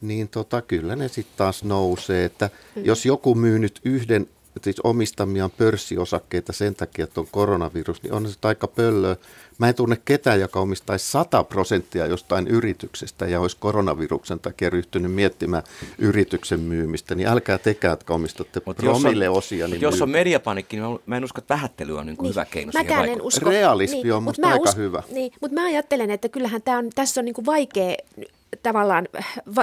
niin 0.00 0.28
tota, 0.28 0.62
kyllä 0.62 0.96
ne 0.96 1.08
sitten 1.08 1.36
taas 1.36 1.64
nousee, 1.64 2.24
että 2.24 2.50
mm. 2.76 2.84
jos 2.84 3.06
joku 3.06 3.34
myy 3.34 3.58
nyt 3.58 3.80
yhden 3.84 4.26
siis 4.62 4.80
omistamiaan 4.84 5.50
pörssiosakkeita 5.50 6.52
sen 6.52 6.74
takia, 6.74 7.04
että 7.04 7.20
on 7.20 7.26
koronavirus, 7.30 8.02
niin 8.02 8.12
on 8.12 8.28
se 8.28 8.38
aika 8.42 8.68
pöllöä. 8.68 9.16
Mä 9.58 9.68
en 9.68 9.74
tunne 9.74 9.98
ketään, 10.04 10.40
joka 10.40 10.60
omistaisi 10.60 11.10
100 11.10 11.44
prosenttia 11.44 12.06
jostain 12.06 12.48
yrityksestä 12.48 13.26
ja 13.26 13.40
olisi 13.40 13.56
koronaviruksen 13.60 14.40
takia 14.40 14.70
ryhtynyt 14.70 15.12
miettimään 15.12 15.62
yrityksen 15.98 16.60
myymistä, 16.60 17.14
niin 17.14 17.28
älkää 17.28 17.58
tekään, 17.58 17.92
jotka 17.92 18.14
omistatte 18.14 18.62
Mut 18.66 18.76
promille 18.76 19.28
osia. 19.28 19.68
Niin 19.68 19.80
jos 19.80 20.02
on 20.02 20.10
mediapanikki, 20.10 20.76
niin 20.76 20.98
mä 21.06 21.16
en 21.16 21.24
usko, 21.24 21.38
että 21.38 21.54
vähättely 21.54 21.98
on 21.98 22.06
niin 22.06 22.16
kuin 22.16 22.24
niin, 22.24 22.34
hyvä 22.34 22.44
keino 22.44 22.72
siihen 22.72 23.08
en 23.08 23.22
usko. 23.22 23.50
Realismi 23.50 24.02
niin, 24.02 24.12
on 24.14 24.22
musta 24.22 24.48
aika 24.48 24.70
us- 24.70 24.76
hyvä. 24.76 25.02
Niin, 25.12 25.32
mutta 25.40 25.54
mä 25.54 25.66
ajattelen, 25.66 26.10
että 26.10 26.28
kyllähän 26.28 26.62
tää 26.62 26.78
on, 26.78 26.90
tässä 26.94 27.20
on 27.20 27.24
niin 27.24 27.34
kuin 27.34 27.46
vaikea 27.46 27.96
tavallaan 28.62 29.08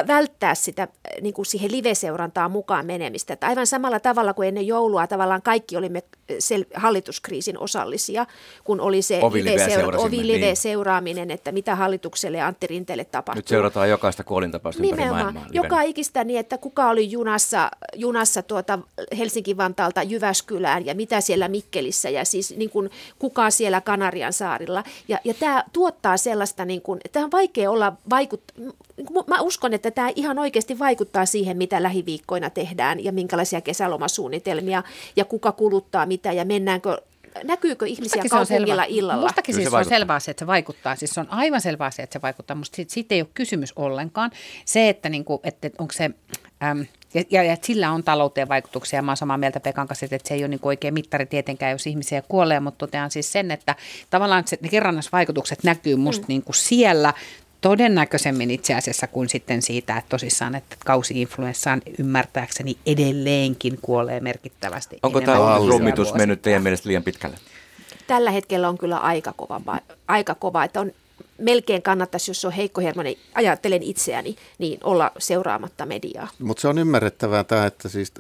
välttää 0.08 0.56
sitä 0.56 0.88
niin 1.22 1.34
kuin 1.34 1.46
siihen 1.46 1.72
live-seurantaan 1.72 2.52
mukaan 2.52 2.86
menemistä. 2.86 3.34
Että 3.34 3.48
aivan 3.48 3.68
samalla 3.68 4.00
tavalla 4.00 4.34
kuin 4.34 4.48
ennen 4.48 4.68
joulua 4.68 5.08
tavallaan 5.08 5.42
kaikki 5.42 5.78
olimme 5.78 6.04
sel- 6.34 6.80
hallituskriisin 6.80 7.58
osallisia, 7.58 8.26
kun 8.64 8.82
oli 8.82 9.02
se 9.02 9.20
ovi-live-seuraaminen, 9.22 11.28
niin. 11.28 11.36
että 11.36 11.52
mitä 11.52 11.76
hallitukselle 11.76 12.38
ja 12.38 12.48
Antti 12.48 12.68
Rinteelle 12.68 13.06
tapahtui. 13.06 13.40
Nyt 13.40 13.48
seurataan 13.48 13.90
jokaista 13.90 14.24
kuolintapausta 14.24 14.84
ympäri 14.84 15.10
maailmaa. 15.10 15.46
Joka 15.52 15.82
ikistä 15.82 16.24
niin, 16.24 16.40
että 16.40 16.58
kuka 16.58 16.90
oli 16.90 17.12
junassa, 17.12 17.72
junassa 17.96 18.42
tuota 18.42 18.80
Helsinki-Vantaalta 19.18 20.04
Jyväskylään 20.04 20.86
ja 20.86 20.96
mitä 20.96 21.22
siellä 21.22 21.48
Mikkelissä 21.48 22.10
ja 22.10 22.26
siis 22.26 22.56
niin 22.58 22.70
kuin, 22.70 22.92
kuka 23.20 23.50
siellä 23.50 23.82
Kanarian 23.82 24.34
saarilla. 24.34 24.84
Ja, 25.08 25.20
ja 25.24 25.34
tämä 25.34 25.64
tuottaa 25.74 26.18
sellaista, 26.18 26.66
niin 26.66 26.82
kuin, 26.82 27.00
tämä 27.12 27.26
on 27.26 27.32
vaikea 27.32 27.72
olla 27.72 27.94
vaikut, 28.10 28.42
mä 29.28 29.42
uskon, 29.42 29.74
että 29.74 29.92
tämä 29.92 30.10
ihan 30.16 30.40
oikeasti 30.40 30.80
vaikuttaa 30.80 31.26
siihen, 31.26 31.58
mitä 31.58 31.84
lähiviikkoina 31.84 32.50
tehdään 32.50 33.04
ja 33.04 33.12
minkälaisia 33.12 33.62
kesälomasuunnitelmia 33.62 34.84
ja 35.16 35.26
kuka 35.26 35.52
kuluttaa 35.52 36.06
mitä 36.06 36.32
ja 36.32 36.46
mennäänkö 36.46 37.02
näkyykö 37.44 37.86
ihmisiä 37.86 38.24
Mustakin 38.24 38.30
kaupungilla 38.30 38.84
illalla? 38.84 39.22
Mustakin 39.22 39.56
siis 39.56 39.70
se 39.70 39.78
on 39.78 39.86
selvä 39.86 40.14
asia, 40.14 40.32
että 40.32 40.42
se 40.42 40.48
vaikuttaa. 40.48 40.96
Siis 40.96 41.12
se 41.12 41.20
on 41.20 41.28
aivan 41.30 41.62
selvä 41.62 41.86
asia, 41.86 42.04
että 42.04 42.14
se 42.14 42.22
vaikuttaa. 42.22 42.56
Mutta 42.56 42.76
siitä, 42.76 42.94
siitä 42.94 43.16
ei 43.16 43.22
ole 43.22 43.30
kysymys 43.34 43.74
ollenkaan. 43.76 44.32
Se, 44.66 44.90
että, 44.90 45.10
niinku, 45.10 45.42
että 45.44 45.70
onko 45.78 45.94
se... 45.94 46.12
Äm, 46.64 46.86
ja, 47.14 47.24
ja, 47.30 47.44
ja 47.44 47.58
sillä 47.62 47.92
on 47.92 48.04
talouteen 48.04 48.50
vaikutuksia. 48.50 49.02
Mä 49.02 49.12
oon 49.12 49.18
samaa 49.18 49.38
mieltä 49.38 49.60
Pekan 49.60 49.88
kanssa, 49.88 50.06
että 50.06 50.28
se 50.28 50.34
ei 50.34 50.42
ole 50.42 50.48
niin 50.48 50.60
oikein 50.64 50.94
mittari 50.94 51.26
tietenkään, 51.26 51.72
jos 51.72 51.88
ihmisiä 51.88 52.22
kuolee, 52.22 52.60
mutta 52.60 52.78
totean 52.78 53.12
siis 53.12 53.32
sen, 53.32 53.52
että 53.52 53.76
tavallaan 54.10 54.48
se, 54.48 54.58
ne 54.62 54.70
kerrannasvaikutukset 54.70 55.64
näkyy 55.64 55.96
musta 55.96 56.22
mm. 56.22 56.28
niin 56.28 56.44
kuin 56.44 56.56
siellä 56.56 57.14
todennäköisemmin 57.62 58.52
itse 58.52 58.74
asiassa 58.74 59.08
kuin 59.08 59.30
sitten 59.30 59.62
siitä, 59.62 59.98
että 59.98 60.10
tosissaan, 60.10 60.56
että 60.56 60.76
kausi-influenssaan 60.86 61.82
ymmärtääkseni 62.00 62.78
edelleenkin 62.86 63.80
kuolee 63.82 64.20
merkittävästi. 64.20 65.00
Onko 65.04 65.22
tämä 65.22 65.58
rummitus 65.70 66.14
mennyt 66.14 66.42
teidän 66.42 66.64
mielestä 66.64 66.90
liian 66.90 67.04
pitkälle? 67.04 67.38
Tällä 68.08 68.32
hetkellä 68.32 68.70
on 68.70 68.78
kyllä 68.78 68.98
aika 68.98 69.34
kova, 69.34 69.62
aika 70.08 70.36
kova 70.36 70.64
että 70.64 70.82
on 70.82 70.92
melkein 71.42 71.82
kannattaisi, 71.82 72.32
jos 72.32 72.46
on 72.46 72.52
heikkohermoinen, 72.52 73.16
ajattelen 73.36 73.84
itseäni, 73.84 74.36
niin 74.58 74.80
olla 74.84 75.12
seuraamatta 75.18 75.86
mediaa. 75.86 76.28
Mutta 76.40 76.62
se 76.62 76.68
on 76.68 76.78
ymmärrettävää 76.78 77.44
tämä, 77.44 77.66
että 77.66 77.90
siis 77.90 78.12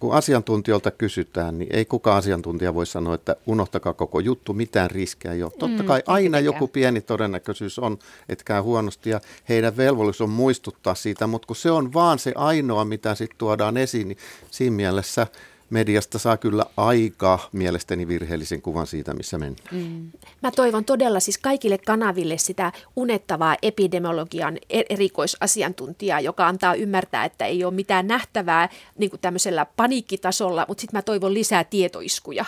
kun 0.00 0.14
asiantuntijoilta 0.14 0.90
kysytään, 0.90 1.58
niin 1.58 1.76
ei 1.76 1.84
kukaan 1.84 2.18
asiantuntija 2.18 2.74
voi 2.74 2.86
sanoa, 2.86 3.14
että 3.14 3.36
unohtakaa 3.46 3.92
koko 3.92 4.20
juttu, 4.20 4.52
mitään 4.52 4.90
riskejä 4.90 5.34
ei 5.34 5.42
ole. 5.42 5.52
Totta 5.58 5.82
mm, 5.82 5.86
kai 5.86 5.98
mm, 5.98 6.12
aina 6.12 6.40
joku 6.40 6.68
pieni 6.68 7.00
todennäköisyys 7.00 7.78
on, 7.78 7.98
että 8.28 8.44
käy 8.44 8.60
huonosti 8.60 9.10
ja 9.10 9.20
heidän 9.48 9.76
velvollisuus 9.76 10.20
on 10.20 10.30
muistuttaa 10.30 10.94
siitä, 10.94 11.26
mutta 11.26 11.46
kun 11.46 11.56
se 11.56 11.70
on 11.70 11.92
vaan 11.92 12.18
se 12.18 12.32
ainoa, 12.36 12.84
mitä 12.84 13.14
sitten 13.14 13.38
tuodaan 13.38 13.76
esiin, 13.76 14.08
niin 14.08 14.18
siinä 14.50 14.76
mielessä 14.76 15.26
mediasta 15.70 16.18
saa 16.18 16.36
kyllä 16.36 16.66
aika 16.76 17.38
mielestäni 17.52 18.08
virheellisen 18.08 18.62
kuvan 18.62 18.86
siitä, 18.86 19.14
missä 19.14 19.38
mennään. 19.38 19.68
Mm. 19.72 20.10
Mä 20.42 20.50
toivon 20.50 20.84
todella 20.84 21.20
siis 21.20 21.38
kaikille 21.38 21.78
kanaville 21.78 22.38
sitä 22.38 22.72
unettavaa 22.96 23.56
epidemiologian 23.62 24.58
e- 24.70 24.82
erikoisasiantuntijaa, 24.90 26.20
joka 26.20 26.46
antaa 26.46 26.74
ymmärtää, 26.74 27.24
että 27.24 27.46
ei 27.46 27.64
ole 27.64 27.74
mitään 27.74 28.06
nähtävää 28.06 28.68
niin 28.98 29.10
kuin 29.10 29.20
tämmöisellä 29.20 29.66
paniikkitasolla, 29.76 30.64
mutta 30.68 30.80
sitten 30.80 30.98
mä 30.98 31.02
toivon 31.02 31.34
lisää 31.34 31.64
tietoiskuja. 31.64 32.44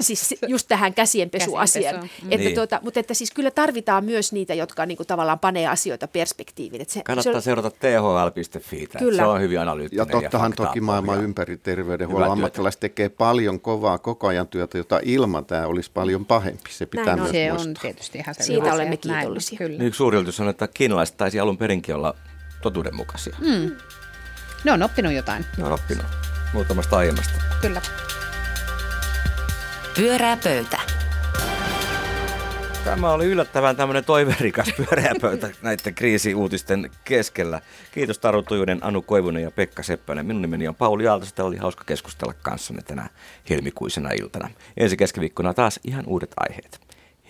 Siis 0.00 0.34
just 0.48 0.68
tähän 0.68 0.94
käsienpesuasiaan. 0.94 1.94
Käsienpesu. 1.94 2.24
Mm. 2.24 2.32
Että 2.32 2.44
Niin. 2.44 2.54
tuota, 2.54 2.80
mutta 2.82 3.00
että 3.00 3.14
siis 3.14 3.30
kyllä 3.30 3.50
tarvitaan 3.50 4.04
myös 4.04 4.32
niitä, 4.32 4.54
jotka 4.54 4.86
niin 4.86 4.96
kuin 4.96 5.06
tavallaan 5.06 5.38
panee 5.38 5.66
asioita 5.66 6.08
perspektiiviin. 6.08 6.82
Että 6.82 6.94
se, 6.94 7.02
Kannattaa 7.02 7.32
se 7.32 7.36
on, 7.36 7.42
seurata 7.42 7.70
thl.fi. 7.70 8.86
Kyllä. 8.98 9.22
Se 9.22 9.26
on 9.28 9.40
hyvin 9.40 9.60
analyyttinen. 9.60 10.02
Ja 10.02 10.06
tottahan 10.20 10.50
faktaa 10.50 10.66
toki 10.66 10.80
maailman 10.80 11.24
ympäri 11.24 11.56
terveydenhuollon. 11.56 12.50
Ammattilaiset 12.60 12.80
tekee 12.80 13.08
paljon 13.08 13.60
kovaa 13.60 13.98
koko 13.98 14.26
ajan 14.26 14.48
työtä, 14.48 14.78
jota 14.78 15.00
ilman 15.02 15.44
tämä 15.44 15.66
olisi 15.66 15.90
paljon 15.94 16.26
pahempi. 16.26 16.70
Se 16.70 16.86
pitää 16.86 17.04
Näin 17.06 17.18
myös 17.20 17.30
Se 17.30 17.48
muistaa. 17.50 17.68
on 17.70 17.74
tietysti 17.74 18.18
ihan 18.18 18.34
selvä 18.34 18.46
Siitä 18.46 18.62
asia, 18.62 18.74
olemme 18.74 18.94
että 18.94 19.08
näin 19.08 19.20
kiitollisia. 19.20 19.58
Kyllä. 19.58 19.78
Niin 19.78 19.86
Yksi 19.86 19.98
suuri 19.98 20.16
yllätys 20.16 20.40
on, 20.40 20.48
että 20.48 20.68
kiinalaiset 20.74 21.16
taisi 21.16 21.40
alun 21.40 21.58
perinkin 21.58 21.94
olla 21.94 22.14
totuudenmukaisia. 22.62 23.36
Mm. 23.40 23.70
Ne 24.64 24.72
on 24.72 24.82
oppinut 24.82 25.12
jotain, 25.12 25.44
Ne 25.56 25.64
on 25.64 25.72
oppinut 25.72 26.06
muutamasta 26.52 26.96
aiemmasta. 26.96 27.32
kyllä. 27.60 27.82
Pyörää 29.96 30.36
pöytä. 30.36 30.80
Tämä 32.84 33.10
oli 33.10 33.26
yllättävän 33.26 33.76
tämmöinen 33.76 34.04
toiverikas 34.04 34.72
pyöreä 34.76 35.14
pöytä 35.20 35.50
näiden 35.62 35.94
kriisiuutisten 35.94 36.90
keskellä. 37.04 37.60
Kiitos 37.92 38.18
Taru 38.18 38.42
Tujunen, 38.42 38.84
Anu 38.84 39.02
Koivunen 39.02 39.42
ja 39.42 39.50
Pekka 39.50 39.82
Seppänen. 39.82 40.26
Minun 40.26 40.42
nimeni 40.42 40.68
on 40.68 40.74
Pauli 40.74 41.06
Aalto. 41.08 41.46
Oli 41.46 41.56
hauska 41.56 41.84
keskustella 41.84 42.34
kanssanne 42.42 42.82
tänä 42.82 43.08
helmikuisena 43.50 44.10
iltana. 44.10 44.50
Ensi 44.76 44.96
keskiviikkona 44.96 45.54
taas 45.54 45.80
ihan 45.84 46.06
uudet 46.06 46.30
aiheet. 46.36 46.80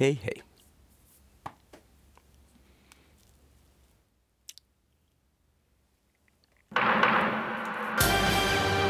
Hei 0.00 0.20
hei. 0.24 0.42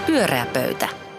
Pyöreä 0.07 0.47
pöytä. 0.53 1.10